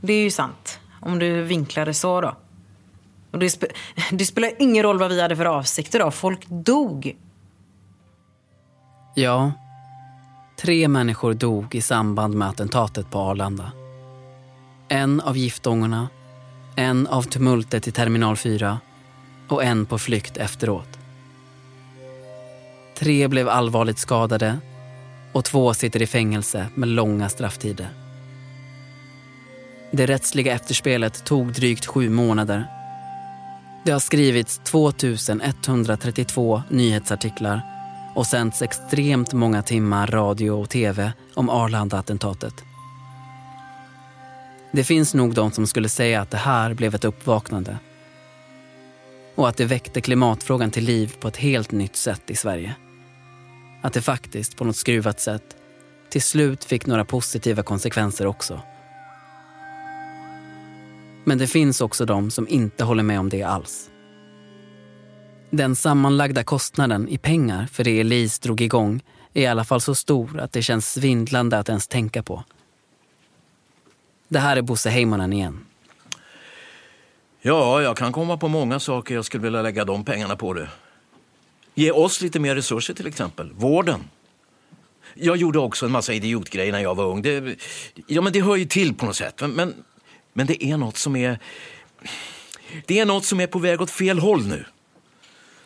det 0.00 0.12
är 0.12 0.22
ju 0.22 0.30
sant. 0.30 0.78
Om 1.00 1.18
du 1.18 1.42
vinklar 1.42 1.86
det 1.86 1.94
så 1.94 2.20
då. 2.20 2.36
Och 3.30 3.38
det, 3.38 3.50
sp 3.54 3.62
det 4.10 4.24
spelar 4.24 4.50
ingen 4.58 4.82
roll 4.82 4.98
vad 4.98 5.10
vi 5.10 5.20
hade 5.20 5.36
för 5.36 5.44
avsikter 5.44 5.98
då. 5.98 6.10
Folk 6.10 6.46
dog. 6.48 7.16
Ja, 9.14 9.52
tre 10.60 10.88
människor 10.88 11.34
dog 11.34 11.74
i 11.74 11.80
samband 11.80 12.34
med 12.34 12.48
attentatet 12.48 13.10
på 13.10 13.18
Arlanda. 13.18 13.72
En 14.88 15.20
av 15.20 15.36
giftångorna, 15.36 16.08
en 16.76 17.06
av 17.06 17.22
tumultet 17.22 17.88
i 17.88 17.92
terminal 17.92 18.36
4 18.36 18.80
och 19.48 19.64
en 19.64 19.86
på 19.86 19.98
flykt 19.98 20.36
efteråt. 20.36 20.98
Tre 22.98 23.28
blev 23.28 23.48
allvarligt 23.48 23.98
skadade 23.98 24.58
och 25.32 25.44
två 25.44 25.74
sitter 25.74 26.02
i 26.02 26.06
fängelse 26.06 26.66
med 26.74 26.88
långa 26.88 27.28
strafftider. 27.28 27.88
Det 29.90 30.06
rättsliga 30.06 30.54
efterspelet 30.54 31.24
tog 31.24 31.52
drygt 31.52 31.86
sju 31.86 32.08
månader. 32.08 32.79
Det 33.84 33.92
har 33.92 34.00
skrivits 34.00 34.60
2132 34.64 36.62
nyhetsartiklar 36.68 37.62
och 38.14 38.26
sänts 38.26 38.62
extremt 38.62 39.32
många 39.32 39.62
timmar 39.62 40.06
radio 40.06 40.50
och 40.50 40.70
tv 40.70 41.12
om 41.34 41.50
Arlanda-attentatet. 41.50 42.54
Det 44.72 44.84
finns 44.84 45.14
nog 45.14 45.34
de 45.34 45.50
som 45.50 45.66
skulle 45.66 45.88
säga 45.88 46.20
att 46.20 46.30
det 46.30 46.36
här 46.36 46.74
blev 46.74 46.94
ett 46.94 47.04
uppvaknande 47.04 47.78
och 49.34 49.48
att 49.48 49.56
det 49.56 49.64
väckte 49.64 50.00
klimatfrågan 50.00 50.70
till 50.70 50.84
liv 50.84 51.14
på 51.20 51.28
ett 51.28 51.36
helt 51.36 51.70
nytt 51.70 51.96
sätt 51.96 52.30
i 52.30 52.36
Sverige. 52.36 52.74
Att 53.82 53.92
det 53.92 54.02
faktiskt, 54.02 54.56
på 54.56 54.64
något 54.64 54.76
skruvat 54.76 55.20
sätt, 55.20 55.56
till 56.08 56.22
slut 56.22 56.64
fick 56.64 56.86
några 56.86 57.04
positiva 57.04 57.62
konsekvenser 57.62 58.26
också. 58.26 58.60
Men 61.24 61.38
det 61.38 61.46
finns 61.46 61.80
också 61.80 62.04
de 62.04 62.30
som 62.30 62.48
inte 62.48 62.84
håller 62.84 63.02
med 63.02 63.20
om 63.20 63.28
det 63.28 63.42
alls. 63.42 63.90
Den 65.50 65.76
sammanlagda 65.76 66.44
kostnaden 66.44 67.08
i 67.08 67.18
pengar 67.18 67.66
för 67.72 67.84
det 67.84 68.00
Elise 68.00 68.40
drog 68.42 68.60
igång 68.60 69.02
är 69.34 69.42
i 69.42 69.46
alla 69.46 69.64
fall 69.64 69.80
så 69.80 69.94
stor 69.94 70.40
att 70.40 70.52
det 70.52 70.62
känns 70.62 70.92
svindlande 70.92 71.58
att 71.58 71.68
ens 71.68 71.88
tänka 71.88 72.22
på. 72.22 72.44
Det 74.28 74.38
här 74.38 74.56
är 74.56 74.62
Bosse 74.62 74.90
Heimonen 74.90 75.32
igen. 75.32 75.64
Ja, 77.42 77.82
jag 77.82 77.96
kan 77.96 78.12
komma 78.12 78.36
på 78.36 78.48
många 78.48 78.80
saker 78.80 79.14
jag 79.14 79.24
skulle 79.24 79.42
vilja 79.42 79.62
lägga 79.62 79.84
de 79.84 80.04
pengarna 80.04 80.36
på. 80.36 80.52
Det. 80.52 80.68
Ge 81.74 81.90
oss 81.90 82.20
lite 82.20 82.40
mer 82.40 82.54
resurser 82.54 82.94
till 82.94 83.06
exempel. 83.06 83.52
Vården. 83.52 84.00
Jag 85.14 85.36
gjorde 85.36 85.58
också 85.58 85.86
en 85.86 85.92
massa 85.92 86.12
idiotgrejer 86.12 86.72
när 86.72 86.80
jag 86.80 86.94
var 86.94 87.04
ung. 87.04 87.22
Det, 87.22 87.56
ja, 88.06 88.20
men 88.20 88.32
det 88.32 88.40
hör 88.40 88.56
ju 88.56 88.64
till 88.64 88.94
på 88.94 89.06
något 89.06 89.16
sätt. 89.16 89.40
Men, 89.40 89.50
men, 89.50 89.74
men 90.32 90.46
det 90.46 90.64
är 90.64 90.76
något 90.76 90.96
som 90.96 91.16
är... 91.16 91.38
Det 92.86 92.98
är 92.98 93.06
något 93.06 93.24
som 93.24 93.40
är 93.40 93.46
på 93.46 93.58
väg 93.58 93.80
åt 93.80 93.90
fel 93.90 94.18
håll 94.18 94.46
nu. 94.46 94.64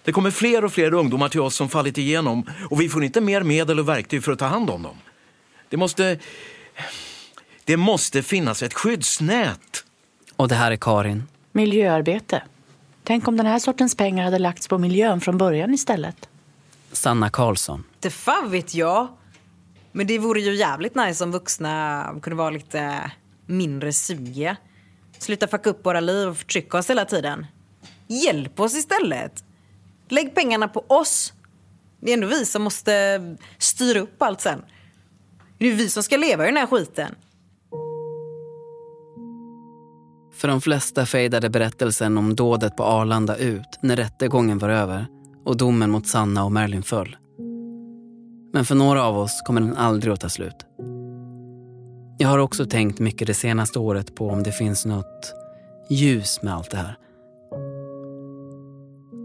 Det 0.04 0.12
kommer 0.12 0.30
fler 0.30 0.64
och 0.64 0.72
fler 0.72 0.94
ungdomar 0.94 1.28
till 1.28 1.40
oss 1.40 1.56
som 1.56 1.68
fallit 1.68 1.98
igenom 1.98 2.50
och 2.70 2.80
vi 2.80 2.88
får 2.88 3.04
inte 3.04 3.20
mer 3.20 3.42
medel 3.42 3.78
och 3.78 3.88
verktyg 3.88 4.24
för 4.24 4.32
att 4.32 4.38
ta 4.38 4.46
hand 4.46 4.70
om 4.70 4.82
dem. 4.82 4.96
Det 5.68 5.76
måste... 5.76 6.18
Det 7.64 7.76
måste 7.76 8.22
finnas 8.22 8.62
ett 8.62 8.74
skyddsnät. 8.74 9.84
Och 10.36 10.48
det 10.48 10.54
här 10.54 10.72
är 10.72 10.76
Karin. 10.76 11.22
Miljöarbete. 11.52 12.42
Tänk 13.04 13.28
om 13.28 13.36
den 13.36 13.46
här 13.46 13.58
sortens 13.58 13.96
pengar 13.96 14.24
hade 14.24 14.38
lagts 14.38 14.68
på 14.68 14.78
miljön 14.78 15.20
från 15.20 15.38
början 15.38 15.74
istället. 15.74 16.28
Sanna 16.92 17.30
Karlsson. 17.30 17.84
Det 18.00 18.10
fan 18.10 18.50
vet 18.50 18.74
jag. 18.74 19.08
Men 19.92 20.06
det 20.06 20.18
vore 20.18 20.40
ju 20.40 20.54
jävligt 20.54 20.94
nice 20.94 21.24
om 21.24 21.32
vuxna 21.32 22.04
kunde 22.22 22.36
vara 22.36 22.50
lite 22.50 23.10
mindre 23.46 23.92
sugiga. 23.92 24.56
Sluta 25.18 25.48
fucka 25.48 25.70
upp 25.70 25.86
våra 25.86 26.00
liv 26.00 26.28
och 26.28 26.36
förtrycka 26.36 26.78
oss 26.78 26.90
hela 26.90 27.04
tiden. 27.04 27.46
Hjälp 28.06 28.60
oss 28.60 28.74
istället. 28.74 29.44
Lägg 30.08 30.34
pengarna 30.34 30.68
på 30.68 30.84
oss. 30.88 31.32
Det 32.00 32.10
är 32.10 32.14
ändå 32.14 32.26
vi 32.26 32.44
som 32.44 32.62
måste 32.62 33.20
styra 33.58 34.00
upp 34.00 34.22
allt 34.22 34.40
sen. 34.40 34.62
Det 35.58 35.66
är 35.66 35.74
vi 35.74 35.88
som 35.88 36.02
ska 36.02 36.16
leva 36.16 36.44
i 36.44 36.46
den 36.46 36.56
här 36.56 36.66
skiten. 36.66 37.14
För 40.34 40.48
de 40.48 40.60
flesta 40.60 41.06
fejdade 41.06 41.50
berättelsen 41.50 42.18
om 42.18 42.34
dådet 42.36 42.76
på 42.76 42.84
Arlanda 42.84 43.36
ut 43.36 43.78
när 43.82 43.96
rättegången 43.96 44.58
var 44.58 44.68
över 44.68 45.06
och 45.44 45.56
domen 45.56 45.90
mot 45.90 46.06
Sanna 46.06 46.44
och 46.44 46.52
Merlin 46.52 46.82
föll. 46.82 47.16
Men 48.52 48.64
för 48.64 48.74
några 48.74 49.04
av 49.04 49.18
oss 49.18 49.42
kommer 49.46 49.60
den 49.60 49.76
aldrig 49.76 50.12
att 50.12 50.20
ta 50.20 50.28
slut. 50.28 50.66
Jag 52.18 52.28
har 52.28 52.38
också 52.38 52.66
tänkt 52.66 52.98
mycket 52.98 53.26
det 53.26 53.34
senaste 53.34 53.78
året 53.78 54.14
på 54.14 54.28
om 54.28 54.42
det 54.42 54.52
finns 54.52 54.86
något 54.86 55.34
ljus 55.90 56.42
med 56.42 56.54
allt 56.54 56.70
det 56.70 56.76
här. 56.76 56.98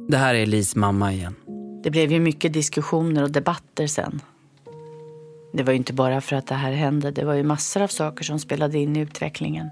Det 0.09 0.17
här 0.17 0.35
är 0.35 0.45
Lis 0.45 0.75
mamma 0.75 1.13
igen. 1.13 1.35
Det 1.83 1.91
blev 1.91 2.11
ju 2.11 2.19
mycket 2.19 2.53
diskussioner 2.53 3.23
och 3.23 3.31
debatter 3.31 3.87
sen. 3.87 4.21
Det 5.53 5.63
var 5.63 5.71
ju 5.71 5.77
inte 5.77 5.93
bara 5.93 6.21
för 6.21 6.35
att 6.35 6.47
det 6.47 6.55
här 6.55 6.71
hände. 6.71 7.11
Det 7.11 7.25
var 7.25 7.33
ju 7.33 7.43
massor 7.43 7.81
av 7.81 7.87
saker 7.87 8.23
som 8.23 8.39
spelade 8.39 8.79
in 8.79 8.95
i 8.95 8.99
utvecklingen. 8.99 9.69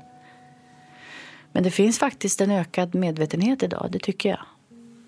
Men 1.51 1.63
det 1.63 1.71
finns 1.71 1.99
faktiskt 1.99 2.41
en 2.41 2.51
ökad 2.51 2.95
medvetenhet 2.95 3.63
idag, 3.63 3.89
det 3.91 3.99
tycker 3.99 4.29
jag. 4.29 4.39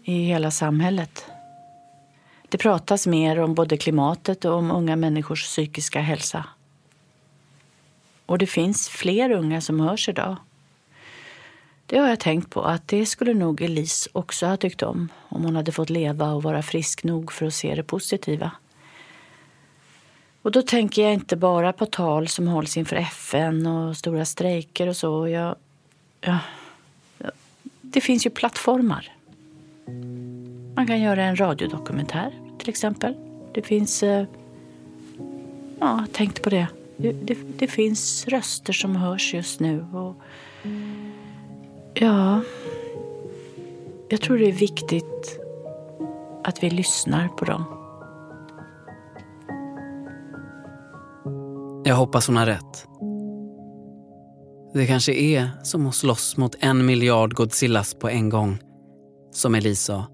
I 0.04 0.24
hela 0.24 0.52
samhället. 0.52 1.26
Det 2.50 2.58
pratas 2.58 3.08
mer 3.08 3.40
om 3.40 3.54
både 3.54 3.78
klimatet 3.78 4.46
och 4.46 4.54
om 4.54 4.72
unga 4.72 4.96
människors 4.96 5.44
psykiska 5.44 6.02
hälsa. 6.02 6.46
Och 8.30 8.38
det 8.38 8.48
finns 8.48 8.90
fler 8.90 9.32
unga 9.32 9.62
som 9.62 9.80
hörs 9.80 10.10
idag. 10.10 10.36
Det 11.86 11.98
har 11.98 12.08
jag 12.08 12.20
tänkt 12.20 12.50
på 12.50 12.62
att 12.62 12.88
det 12.88 13.06
skulle 13.06 13.34
nog 13.34 13.62
Elise 13.62 14.10
också 14.14 14.46
ha 14.46 14.58
tyckt 14.58 14.84
om 14.84 15.10
om 15.30 15.44
hon 15.44 15.56
hade 15.56 15.72
fått 15.72 15.90
leva 15.90 16.32
och 16.32 16.44
vara 16.44 16.62
frisk 16.62 17.04
nog 17.04 17.32
för 17.32 17.46
att 17.46 17.54
se 17.54 17.76
det 17.76 17.84
positiva. 17.84 18.52
Och 20.42 20.52
då 20.52 20.62
tänker 20.62 21.02
jag 21.02 21.14
inte 21.14 21.36
bara 21.36 21.74
på 21.74 21.86
tal 21.86 22.28
som 22.28 22.48
hålls 22.48 22.78
inför 22.78 22.96
FN 22.96 23.68
och 23.68 23.98
stora 23.98 24.26
strejker 24.26 24.88
och 24.88 24.98
så. 24.98 25.28
Jag, 25.28 25.56
ja, 26.22 26.40
det 27.82 28.02
finns 28.02 28.26
ju 28.26 28.30
plattformar. 28.30 29.12
Man 30.76 30.88
kan 30.88 31.02
göra 31.02 31.24
en 31.24 31.40
radiodokumentär 31.40 32.34
till 32.60 32.70
exempel. 32.70 33.16
Det 33.54 33.62
finns... 33.62 34.04
Eh, 34.04 34.26
ja, 35.80 36.00
jag 36.00 36.12
tänkte 36.14 36.42
på 36.42 36.50
det. 36.50 36.68
Det, 37.02 37.12
det. 37.12 37.38
det 37.58 37.68
finns 37.68 38.28
röster 38.28 38.74
som 38.74 38.96
hörs 38.96 39.34
just 39.34 39.60
nu. 39.60 39.86
Och, 39.94 40.16
ja, 41.94 42.42
jag 44.10 44.22
tror 44.22 44.38
det 44.38 44.48
är 44.48 44.52
viktigt 44.52 45.40
att 46.44 46.64
vi 46.64 46.70
lyssnar 46.70 47.28
på 47.28 47.46
dem. 47.46 47.64
Jag 51.86 51.96
hoppas 51.96 52.28
hon 52.28 52.38
har 52.38 52.46
rätt. 52.46 52.88
Det 54.74 54.86
kanske 54.86 55.14
är 55.14 55.50
som 55.64 55.88
att 55.88 55.96
slåss 55.96 56.38
mot 56.38 56.56
en 56.60 56.86
miljard 56.86 57.34
Godzillas 57.34 57.94
på 57.94 58.10
en 58.10 58.30
gång, 58.30 58.58
som 59.32 59.56
Elise 59.56 59.84
sa. 59.84 60.06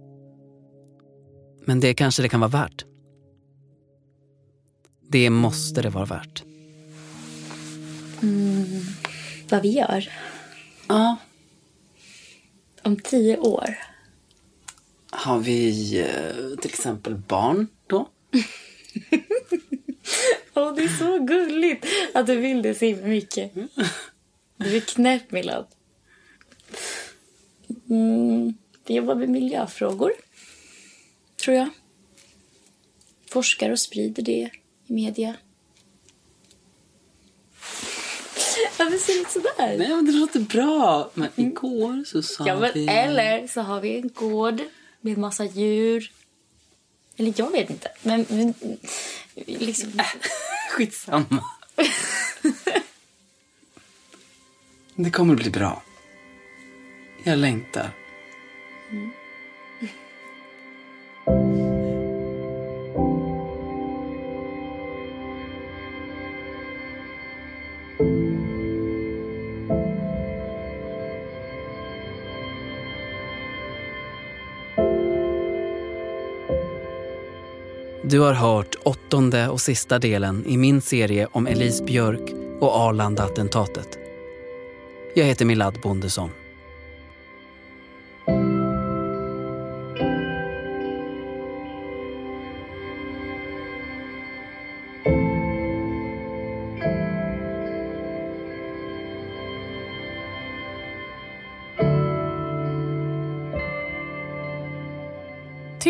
Men 1.66 1.80
det 1.80 1.94
kanske 1.94 2.22
det 2.22 2.30
kan 2.30 2.40
vara 2.40 2.52
värt. 2.52 2.86
Det 5.10 5.30
måste 5.30 5.82
det 5.82 5.90
vara 5.90 6.06
värt. 6.06 6.44
Mm, 8.26 8.82
vad 9.50 9.62
vi 9.62 9.70
gör? 9.70 10.10
Ja. 10.88 11.18
Om 12.82 13.00
tio 13.00 13.38
år? 13.38 13.78
Har 15.12 15.40
vi 15.40 16.00
eh, 16.00 16.60
till 16.62 16.70
exempel 16.70 17.16
barn 17.16 17.68
då? 17.88 18.10
Åh, 20.54 20.76
det 20.76 20.84
är 20.84 20.98
så 20.98 21.20
gulligt 21.20 21.86
att 22.14 22.28
du 22.28 22.36
vill 22.36 22.62
det 22.62 22.76
så 22.76 22.86
himla 22.86 23.08
mycket. 23.08 23.52
Du 24.58 24.76
är 24.76 24.82
knäpp, 24.82 25.32
Milad. 25.32 25.68
Mm, 27.90 28.54
vi 28.88 28.94
jobbar 28.94 29.16
med 29.16 29.30
miljöfrågor, 29.30 30.12
tror 31.44 31.56
jag. 31.56 31.70
Forskar 33.30 33.70
och 33.70 33.80
sprider 33.80 34.24
det 34.24 34.50
i 34.88 34.94
media. 34.94 35.36
Varför 38.78 38.98
ser 38.98 39.20
du 39.24 39.26
sådär? 39.30 39.78
Nej, 39.78 39.90
men 39.90 40.06
det 40.06 40.12
låter 40.12 40.40
bra. 40.40 41.12
Men 41.14 41.30
igår 41.36 42.04
så 42.06 42.24
sa 42.24 42.48
Ja, 42.48 42.60
men 42.60 42.72
vi... 42.74 42.88
eller 42.88 43.48
så 43.48 43.62
har 43.62 43.82
vi 43.82 43.98
en 43.98 44.10
gård 44.14 44.62
med 45.02 45.18
massa 45.18 45.46
djur. 45.46 46.12
Eller 47.18 47.34
jag 47.36 47.52
vet 47.52 47.70
inte. 47.70 47.92
Men, 48.04 48.26
men 48.30 48.54
liksom... 49.36 49.92
Skitsamma. 50.72 51.44
Det 54.96 55.12
kommer 55.12 55.36
bli 55.36 55.50
bra. 55.50 55.84
Jag 57.24 57.38
längtar. 57.38 57.90
Du 78.16 78.20
har 78.20 78.34
hört 78.34 78.76
åttonde 78.84 79.50
och 79.50 79.62
sista 79.62 80.00
delen 80.00 80.46
i 80.48 80.58
min 80.58 80.82
serie 80.82 81.28
om 81.32 81.48
Elise 81.48 81.84
Björk 81.84 82.34
och 82.60 82.76
Arlanda-attentatet. 82.76 83.98
Jag 85.16 85.26
heter 85.26 85.46
Milad 85.46 85.80
Bondesson. 85.84 86.30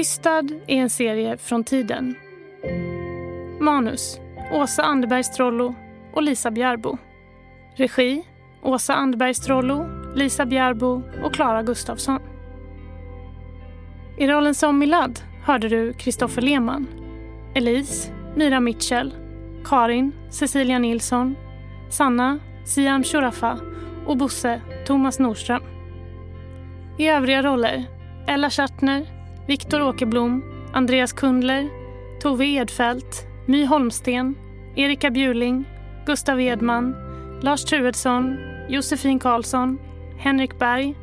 Tystad 0.05 0.51
är 0.67 0.77
en 0.77 0.89
serie 0.89 1.37
från 1.37 1.63
tiden. 1.63 2.15
Manus 3.59 4.19
Åsa 4.51 4.83
Anderberg 4.83 5.23
Strollo 5.23 5.75
och 6.13 6.23
Lisa 6.23 6.51
Bjärbo. 6.51 6.97
Regi 7.75 8.23
Åsa 8.61 8.93
Anderberg 8.93 9.33
Strollo, 9.33 9.87
Lisa 10.15 10.45
Bjärbo 10.45 11.01
och 11.23 11.33
Klara 11.33 11.63
Gustafsson. 11.63 12.19
I 14.17 14.27
rollen 14.27 14.55
som 14.55 14.79
Milad 14.79 15.19
hörde 15.43 15.69
du 15.69 15.93
Kristoffer 15.93 16.41
Lehmann, 16.41 16.87
Elise, 17.55 18.11
Mira 18.35 18.59
Mitchell, 18.59 19.13
Karin, 19.63 20.11
Cecilia 20.29 20.79
Nilsson, 20.79 21.35
Sanna, 21.89 22.39
Siam 22.65 23.03
Shurafa 23.03 23.59
och 24.05 24.17
Bosse, 24.17 24.61
Thomas 24.85 25.19
Norström. 25.19 25.63
I 26.97 27.07
övriga 27.07 27.43
roller 27.43 27.85
Ella 28.27 28.49
Schattner, 28.49 29.14
Viktor 29.47 29.81
Åkerblom, 29.81 30.43
Andreas 30.73 31.13
Kundler, 31.13 31.69
Tove 32.21 32.45
Edfelt, 32.45 33.27
My 33.45 33.65
Holmsten, 33.65 34.35
Erika 34.75 35.09
Bjuling, 35.09 35.65
Gustav 36.05 36.39
Edman, 36.41 36.95
Lars 37.41 37.65
Truedsson, 37.65 38.37
Josefin 38.69 39.19
Karlsson, 39.19 39.79
Henrik 40.17 40.59
Berg, 40.59 40.95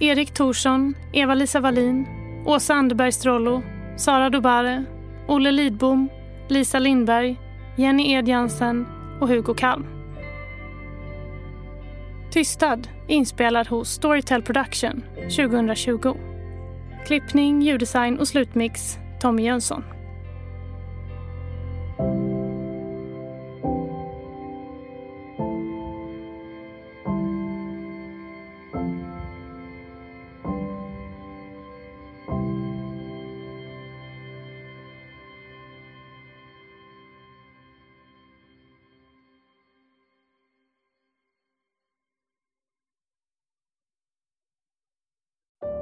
Erik 0.00 0.34
Thorsson, 0.34 0.94
Eva-Lisa 1.12 1.60
Wallin, 1.60 2.06
Åsa 2.46 2.74
Anderberg 2.74 3.12
Strollo, 3.12 3.62
Sara 3.96 4.30
Dobare, 4.30 4.84
Olle 5.26 5.50
Lidbom, 5.50 6.08
Lisa 6.48 6.78
Lindberg, 6.78 7.36
Jenny 7.76 8.12
Edjansen 8.12 8.86
och 9.20 9.28
Hugo 9.28 9.54
Kalm. 9.54 9.86
Tystad 12.30 12.88
inspelad 13.08 13.66
hos 13.66 13.90
Storytel 13.90 14.42
Production 14.42 15.04
2020. 15.36 16.29
Klippning, 17.10 17.62
ljuddesign 17.62 18.18
och 18.18 18.28
slutmix 18.28 18.98
Tommy 19.20 19.42
Jönsson. 19.42 19.84